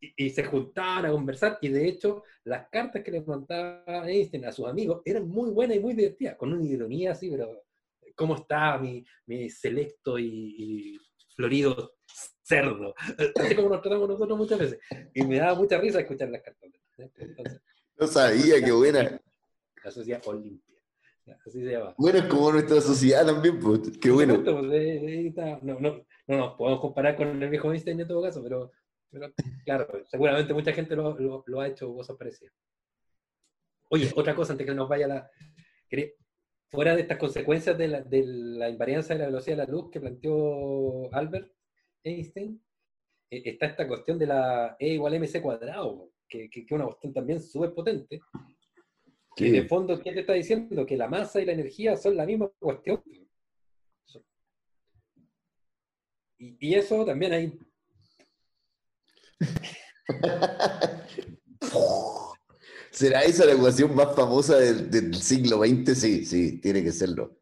eh, 0.00 0.12
Y, 0.16 0.26
y 0.26 0.30
se 0.30 0.44
juntaban 0.44 1.06
a 1.06 1.10
conversar, 1.10 1.58
y 1.60 1.68
de 1.68 1.86
hecho, 1.88 2.22
las 2.44 2.68
cartas 2.70 3.02
que 3.02 3.10
le 3.10 3.20
mandaba 3.22 4.08
Einstein 4.08 4.44
a 4.46 4.52
sus 4.52 4.66
amigos 4.66 5.02
eran 5.04 5.28
muy 5.28 5.50
buenas 5.50 5.76
y 5.76 5.80
muy 5.80 5.94
divertidas, 5.94 6.36
con 6.36 6.52
una 6.52 6.64
ironía 6.64 7.12
así, 7.12 7.30
pero 7.30 7.62
¿cómo 8.14 8.34
está 8.36 8.78
mi, 8.78 9.04
mi 9.26 9.48
selecto 9.50 10.18
y, 10.18 10.26
y 10.58 10.98
florido 11.36 11.94
cerdo? 12.42 12.94
Así 13.40 13.54
como 13.54 13.68
nos 13.68 13.80
tratamos 13.82 14.08
nosotros 14.08 14.36
muchas 14.36 14.58
veces. 14.58 14.78
Y 15.14 15.22
me 15.24 15.36
daba 15.38 15.54
mucha 15.54 15.78
risa 15.78 16.00
escuchar 16.00 16.28
las 16.30 16.42
cartas. 16.42 16.70
¿eh? 16.98 17.10
Entonces, 17.16 17.60
No 17.98 18.06
sabía, 18.06 18.62
qué 18.64 18.72
buena. 18.72 19.20
la 19.84 19.90
sociedad 19.90 20.20
Olimpia. 20.26 20.76
Así 21.46 21.62
se 21.62 21.70
llama. 21.70 21.94
Bueno, 21.96 22.18
es 22.18 22.24
como 22.24 22.50
nuestra 22.52 22.80
sociedad 22.80 23.24
también, 23.24 23.60
pues. 23.60 23.96
Qué 24.00 24.10
bueno. 24.10 24.42
Pues, 24.42 24.72
eh, 24.72 25.26
está. 25.28 25.60
No, 25.62 25.78
no, 25.78 26.04
no 26.26 26.36
nos 26.36 26.54
podemos 26.56 26.80
comparar 26.80 27.16
con 27.16 27.40
el 27.42 27.48
viejo 27.50 27.70
Einstein 27.70 28.00
en 28.00 28.08
todo 28.08 28.22
caso, 28.22 28.42
pero, 28.42 28.72
pero 29.10 29.32
claro, 29.64 30.04
seguramente 30.06 30.52
mucha 30.54 30.72
gente 30.72 30.94
lo, 30.96 31.18
lo- 31.18 31.44
lo 31.46 31.60
ha 31.60 31.66
hecho 31.68 31.92
cosas 31.94 32.16
parecidas. 32.16 32.54
Oye, 33.90 34.10
otra 34.14 34.34
cosa 34.34 34.52
antes 34.52 34.66
que 34.66 34.74
nos 34.74 34.88
vaya 34.88 35.06
la. 35.08 35.30
Fuera 36.68 36.94
de 36.94 37.02
estas 37.02 37.18
consecuencias 37.18 37.76
de 37.76 37.88
la, 37.88 38.00
de 38.02 38.22
la 38.24 38.68
invariancia 38.70 39.14
de 39.16 39.18
la 39.22 39.26
velocidad 39.26 39.56
de 39.56 39.64
la 39.66 39.70
luz 39.72 39.90
que 39.90 39.98
planteó 40.00 41.12
Albert 41.12 41.52
Einstein, 42.04 42.64
eh, 43.28 43.42
está 43.44 43.66
esta 43.66 43.88
cuestión 43.88 44.16
de 44.20 44.26
la 44.28 44.76
E 44.78 44.90
igual 44.94 45.14
a 45.14 45.16
mc 45.18 45.42
cuadrado, 45.42 46.12
que 46.28 46.48
es 46.52 46.70
una 46.70 46.84
cuestión 46.84 47.12
también 47.12 47.40
súper 47.40 47.74
potente. 47.74 48.20
Que 49.34 49.46
en 49.46 49.50
Sí. 49.52 49.56
el 49.58 49.68
fondo, 49.68 49.98
¿qué 50.00 50.12
te 50.12 50.20
está 50.20 50.34
diciendo? 50.34 50.86
Que 50.86 50.96
la 50.96 51.08
masa 51.08 51.40
y 51.40 51.44
la 51.46 51.52
energía 51.52 51.96
son 51.96 52.16
la 52.16 52.24
misma 52.24 52.48
cuestión. 52.60 53.02
Y, 56.38 56.56
y 56.68 56.74
eso 56.74 57.04
también 57.04 57.32
hay. 57.32 57.58
¿Será 62.90 63.22
esa 63.22 63.44
la 63.46 63.52
ecuación 63.52 63.94
más 63.94 64.14
famosa 64.14 64.56
del, 64.58 64.90
del 64.90 65.14
siglo 65.14 65.58
XX? 65.64 65.98
Sí, 65.98 66.24
sí, 66.24 66.60
tiene 66.60 66.82
que 66.82 66.92
serlo. 66.92 67.38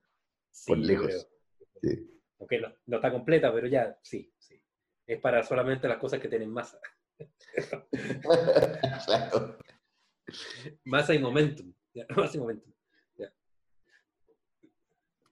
sí, 0.50 0.66
Por 0.68 0.78
lejos. 0.78 1.28
Sí. 1.82 2.20
Aunque 2.38 2.60
no, 2.60 2.72
no 2.86 2.96
está 2.96 3.10
completa, 3.10 3.52
pero 3.52 3.66
ya, 3.66 3.98
sí, 4.02 4.32
sí. 4.38 4.62
Es 5.06 5.20
para 5.20 5.42
solamente 5.42 5.88
las 5.88 5.98
cosas 5.98 6.20
que 6.20 6.28
tienen 6.28 6.50
masa. 6.50 6.78
Claro. 9.06 9.56
Masa 10.84 11.14
y 11.14 11.18
momentum. 11.18 11.72
ya, 11.94 12.04
Masa 12.16 12.36
y 12.36 12.40
momentum. 12.40 12.72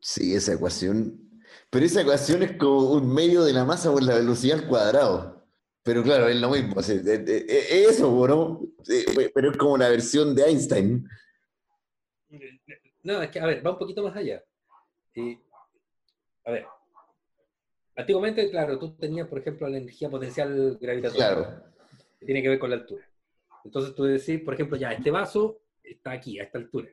Sí, 0.01 0.35
esa 0.37 0.53
ecuación. 0.55 1.43
Pero 1.69 1.85
esa 1.85 2.03
ecuación 2.03 2.43
es 2.45 2.57
como 2.57 2.93
un 2.93 3.13
medio 3.13 3.43
de 3.43 3.53
la 3.53 3.65
masa 3.65 3.91
por 3.91 4.03
la 4.05 4.15
velocidad 4.15 4.61
al 4.61 4.69
cuadrado. 4.69 5.36
Pero 5.87 6.03
claro, 6.03 6.27
es 6.29 6.37
lo 6.41 6.51
mismo. 6.51 6.81
es- 6.81 6.89
es- 6.91 7.07
es 7.29 7.91
eso, 7.91 8.27
¿no? 8.27 8.61
Pero 9.35 9.51
es 9.53 9.57
como 9.57 9.79
la 9.79 9.89
versión 9.89 10.35
de 10.35 10.43
Einstein. 10.43 11.09
No, 13.05 13.23
es 13.23 13.31
que, 13.31 13.39
a 13.41 13.47
ver, 13.47 13.65
va 13.65 13.71
un 13.71 13.79
poquito 13.79 14.03
más 14.03 14.17
allá. 14.17 14.43
Y, 15.15 15.39
a 16.45 16.51
ver, 16.51 16.67
antiguamente, 17.95 18.51
claro, 18.51 18.79
tú 18.79 18.97
tenías, 18.97 19.29
por 19.29 19.39
ejemplo, 19.39 19.69
la 19.69 19.79
energía 19.79 20.11
potencial 20.11 20.77
gravitatoria. 20.81 21.27
Claro. 21.35 21.63
que 22.19 22.25
tiene 22.27 22.43
que 22.43 22.49
ver 22.49 22.59
con 22.59 22.71
la 22.71 22.77
altura. 22.77 23.07
Entonces 23.65 23.95
tú 23.95 24.05
decís, 24.05 24.41
por 24.41 24.55
ejemplo, 24.55 24.77
ya, 24.79 24.91
este 24.93 25.11
vaso 25.11 25.61
está 25.85 26.13
aquí, 26.13 26.41
a 26.41 26.45
esta 26.45 26.57
altura. 26.59 26.89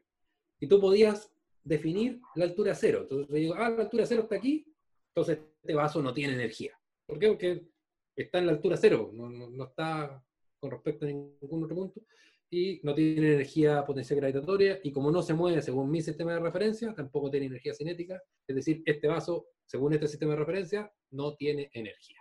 Y 0.60 0.68
tú 0.68 0.80
podías 0.82 1.32
definir 1.64 2.20
la 2.36 2.44
altura 2.46 2.76
cero. 2.76 3.00
Entonces 3.04 3.30
le 3.30 3.40
digo, 3.40 3.54
ah, 3.58 3.70
la 3.70 3.84
altura 3.84 4.06
cero 4.06 4.24
está 4.24 4.36
aquí, 4.36 4.66
entonces 5.08 5.40
este 5.62 5.74
vaso 5.74 6.02
no 6.04 6.14
tiene 6.14 6.34
energía. 6.34 6.78
¿Por 7.08 7.20
qué? 7.20 7.28
Porque 7.30 7.66
está 8.16 8.40
en 8.40 8.46
la 8.48 8.54
altura 8.54 8.78
cero, 8.78 9.12
no, 9.14 9.66
está 9.66 10.24
con 10.60 10.72
respecto 10.72 11.06
a 11.06 11.10
ningún 11.10 11.64
otro 11.64 11.76
punto, 11.76 12.02
y 12.50 12.80
no 12.84 12.94
tiene 12.94 13.34
energía 13.34 13.84
potencial 13.84 14.20
gravitatoria, 14.20 14.80
y 14.84 14.92
como 14.92 15.12
no 15.12 15.22
se 15.22 15.34
mueve 15.34 15.62
según 15.62 15.90
mi 15.90 16.02
sistema 16.02 16.34
de 16.34 16.40
referencia, 16.40 16.94
tampoco 16.94 17.30
tiene 17.32 17.48
energía 17.48 17.74
cinética, 17.74 18.22
es 18.48 18.56
decir, 18.56 18.84
este 18.86 19.08
vaso, 19.08 19.48
según 19.66 19.94
este 19.94 20.08
sistema 20.08 20.34
de 20.34 20.40
referencia, 20.40 20.94
no 21.12 21.36
tiene 21.36 21.70
energía. 21.74 22.20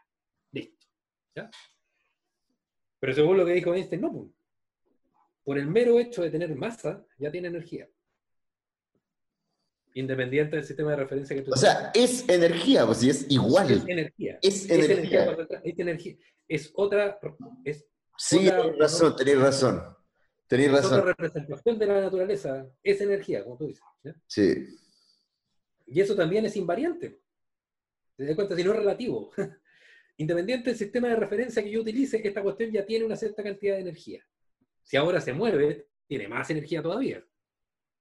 Listo. 0.52 0.87
Pero 3.00 3.12
según 3.14 3.37
lo 3.37 3.44
que 3.46 3.52
dijo 3.52 3.74
Einstein, 3.74 4.00
no, 4.02 4.33
por 5.44 5.59
el 5.59 5.66
mero 5.66 5.98
hecho 5.98 6.22
de 6.22 6.31
tener 6.31 6.55
masa, 6.55 7.05
ya 7.18 7.31
tiene 7.31 7.48
energía. 7.48 7.88
Independiente 9.94 10.57
del 10.57 10.64
sistema 10.64 10.90
de 10.92 10.96
referencia 10.96 11.37
que 11.37 11.42
tú 11.42 11.52
O 11.52 11.57
sea, 11.57 11.90
es 11.94 12.26
energía, 12.28 12.87
pues 12.87 12.98
si 12.98 13.11
es 13.11 13.22
es 13.24 13.31
igual. 13.31 13.70
energía. 13.88 14.38
Es 14.42 14.64
Es 14.64 14.70
energía. 14.70 14.94
energía. 14.94 15.24
cuando 15.24 15.42
entra- 15.42 15.61
es 15.64 15.78
energía. 15.78 16.16
Es 16.48 16.70
otra, 16.74 17.18
es 17.64 17.87
Sí, 18.16 18.48
otra- 18.48 18.62
tenés 18.62 18.78
razón, 18.78 19.16
tenés 19.16 19.38
razón. 19.38 19.96
Tenés 20.46 20.68
Es 20.72 20.85
otra 20.85 21.00
representación 21.02 21.78
de 21.78 21.87
la 21.87 22.00
naturaleza, 22.02 22.66
es 22.83 23.00
energía, 23.00 23.42
como 23.44 23.57
tú 23.57 23.66
dices. 23.68 23.83
Sí. 24.26 24.66
Y 25.87 26.00
eso 26.00 26.14
también 26.14 26.44
es 26.44 26.57
invariante. 26.57 27.20
¿Te 28.16 28.24
das 28.26 28.35
cuenta? 28.35 28.55
Si 28.57 28.62
no 28.64 28.72
es 28.72 28.76
relativo. 28.78 29.31
Independiente 30.18 30.70
del 30.70 30.78
sistema 30.78 31.09
de 31.09 31.16
referencia 31.16 31.62
que 31.62 31.70
yo 31.70 31.81
utilice, 31.81 32.20
esta 32.26 32.42
cuestión 32.42 32.70
ya 32.70 32.85
tiene 32.85 33.05
una 33.05 33.16
cierta 33.16 33.42
cantidad 33.42 33.74
de 33.76 33.81
energía. 33.81 34.22
Si 34.83 34.96
ahora 34.96 35.20
se 35.20 35.33
mueve, 35.33 35.88
tiene 36.07 36.28
más 36.28 36.50
energía 36.50 36.83
todavía. 36.83 37.24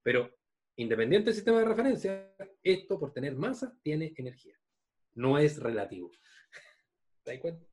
Pero 0.04 0.30
independiente 0.82 1.28
del 1.28 1.36
sistema 1.36 1.60
de 1.60 1.65
referencia, 1.65 2.34
esto 2.63 3.00
por 3.00 3.13
tener 3.13 3.36
masa 3.36 3.76
tiene 3.84 4.13
energía. 4.17 4.56
No 5.13 5.38
es 5.38 5.58
relativo. 5.60 6.12
¿Te 7.24 7.34
das 7.34 7.41
cuenta? 7.41 7.65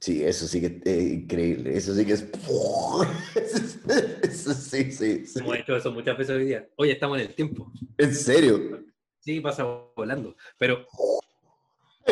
Sí, 0.00 0.24
eso 0.24 0.46
sí 0.46 0.60
que 0.60 0.80
es 0.84 1.12
increíble. 1.12 1.76
Eso 1.76 1.94
sí 1.94 2.06
que 2.06 2.12
es. 2.14 2.22
Eso 4.22 4.54
sí, 4.54 4.90
sí, 4.90 5.26
sí. 5.26 5.38
Hemos 5.40 5.56
hecho 5.58 5.76
eso 5.76 5.92
muchas 5.92 6.16
veces 6.16 6.36
hoy 6.36 6.46
día. 6.46 6.68
Hoy 6.76 6.90
estamos 6.90 7.20
en 7.20 7.26
el 7.28 7.34
tiempo. 7.34 7.70
En 7.98 8.14
serio. 8.14 8.82
Sí, 9.20 9.40
pasa 9.40 9.64
volando. 9.94 10.34
Pero 10.58 10.86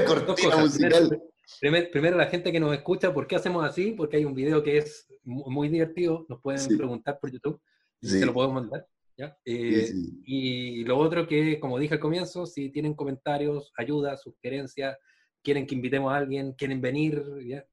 cortina 0.07 0.57
musical. 0.59 1.09
Primero, 1.09 1.23
primer- 1.61 1.91
primero, 1.91 2.17
la 2.17 2.27
gente 2.27 2.53
que 2.53 2.61
nos 2.61 2.75
escucha, 2.75 3.13
¿por 3.15 3.27
qué 3.27 3.37
hacemos 3.37 3.65
así? 3.65 3.93
Porque 3.93 4.19
hay 4.19 4.25
un 4.27 4.35
video 4.35 4.63
que 4.63 4.79
es 4.79 5.07
mu- 5.25 5.49
muy 5.51 5.69
divertido. 5.69 6.27
Nos 6.29 6.41
pueden 6.41 6.61
Sí. 6.61 6.77
preguntar 6.77 7.19
por 7.19 7.33
YouTube. 7.33 7.61
Sí. 8.03 8.21
Se 8.21 8.27
lo 8.27 8.35
podemos 8.35 8.63
mandar. 8.63 8.87
¿Ya? 9.21 9.37
Eh, 9.45 9.87
Sí, 9.87 9.87
sí. 9.87 10.23
Y 10.25 10.85
lo 10.85 10.99
otro 10.99 11.27
que, 11.27 11.61
como 11.61 11.79
dije 11.79 11.95
al 11.95 12.01
comienzo, 12.01 12.47
si 12.47 12.71
tienen 12.71 12.95
comentarios, 12.95 13.73
ayuda, 13.77 14.17
sugerencias, 14.17 14.97
quieren 15.43 15.67
que 15.67 15.75
invitemos 15.75 16.13
a 16.13 16.17
alguien, 16.17 16.53
quieren 16.55 16.81
venir, 16.81 17.23
¿ya? 17.47 17.65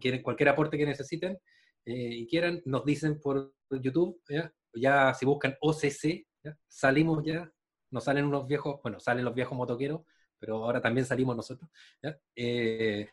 quieren 0.00 0.22
cualquier 0.22 0.48
aporte 0.48 0.76
que 0.76 0.84
necesiten 0.84 1.38
eh, 1.86 2.10
y 2.12 2.26
quieran, 2.26 2.60
nos 2.64 2.84
dicen 2.84 3.20
por 3.20 3.54
YouTube, 3.70 4.20
¿ya? 4.28 4.52
Ya 4.74 5.14
si 5.14 5.26
buscan 5.26 5.56
OCC, 5.60 6.26
¿ya? 6.42 6.56
salimos 6.66 7.24
ya, 7.24 7.50
nos 7.90 8.04
salen 8.04 8.24
unos 8.24 8.46
viejos, 8.46 8.80
bueno, 8.82 8.98
salen 8.98 9.24
los 9.24 9.34
viejos 9.34 9.56
motoqueros, 9.56 10.02
pero 10.38 10.64
ahora 10.64 10.80
también 10.80 11.06
salimos 11.06 11.36
nosotros. 11.36 11.70
¿ya? 12.02 12.18
Eh, 12.34 13.08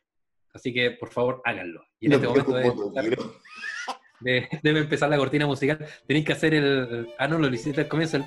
así 0.53 0.73
que, 0.73 0.91
por 0.91 1.09
favor, 1.09 1.41
háganlo. 1.45 1.83
Y 1.99 2.07
en 2.07 2.13
este 2.13 2.27
momento 2.27 2.51
motoqueros. 2.51 3.41
De- 4.21 4.47
debe 4.63 4.79
empezar 4.81 5.09
la 5.09 5.17
cortina 5.17 5.45
musical. 5.47 5.85
Tenéis 6.07 6.25
que 6.25 6.33
hacer 6.33 6.53
el... 6.53 7.09
Ah, 7.17 7.27
no, 7.27 7.37
lo 7.37 7.47
hiciste 7.47 7.81
al 7.81 7.87
comienzo, 7.87 8.17
el... 8.17 8.25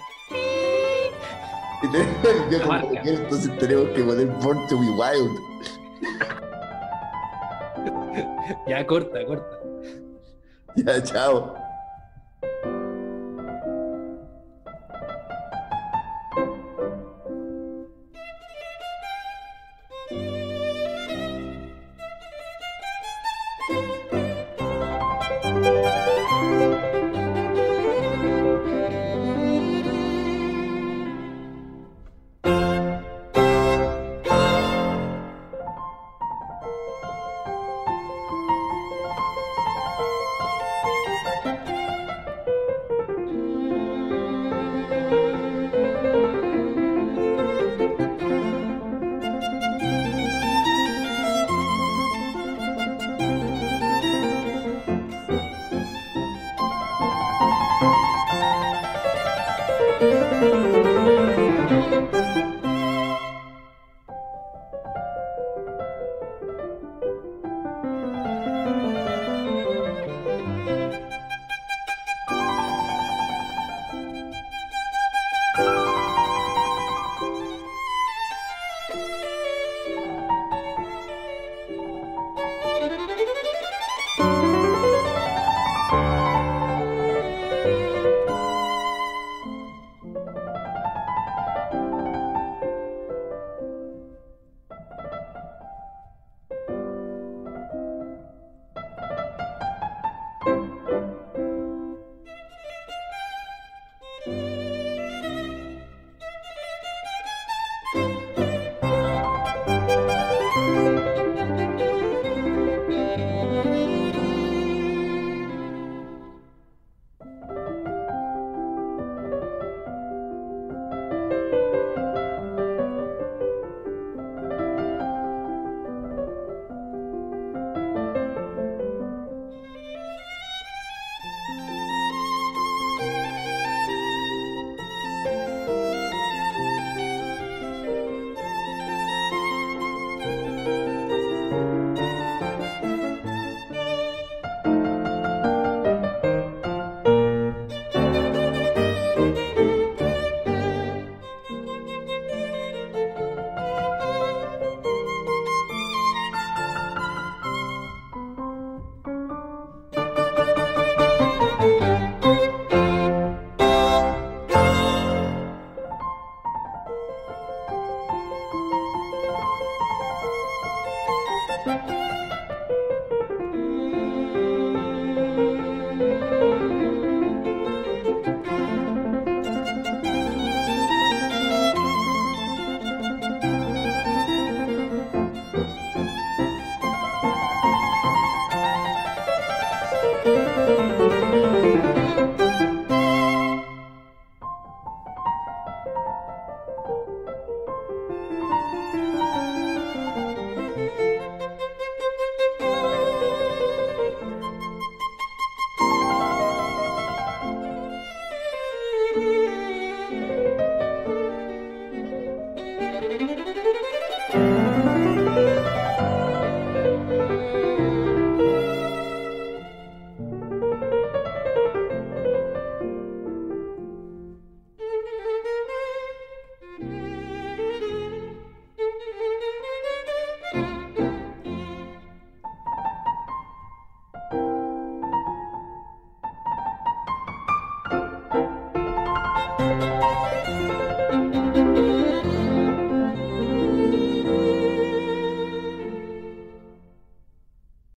Y 1.83 1.89
tenemos 1.91 2.25
el 2.25 2.49
viejo 2.49 2.69
marca. 2.69 2.87
motoquero, 2.89 3.19
entonces 3.19 3.59
tenemos 3.59 3.89
que 3.91 4.03
poner 4.05 4.27
Born 4.27 4.67
to 4.69 4.79
be 4.79 4.87
Wild. 4.91 5.39
Ya, 8.67 8.87
corta, 8.87 9.25
corta. 9.25 9.59
Ya, 10.77 11.03
chao. 11.03 11.55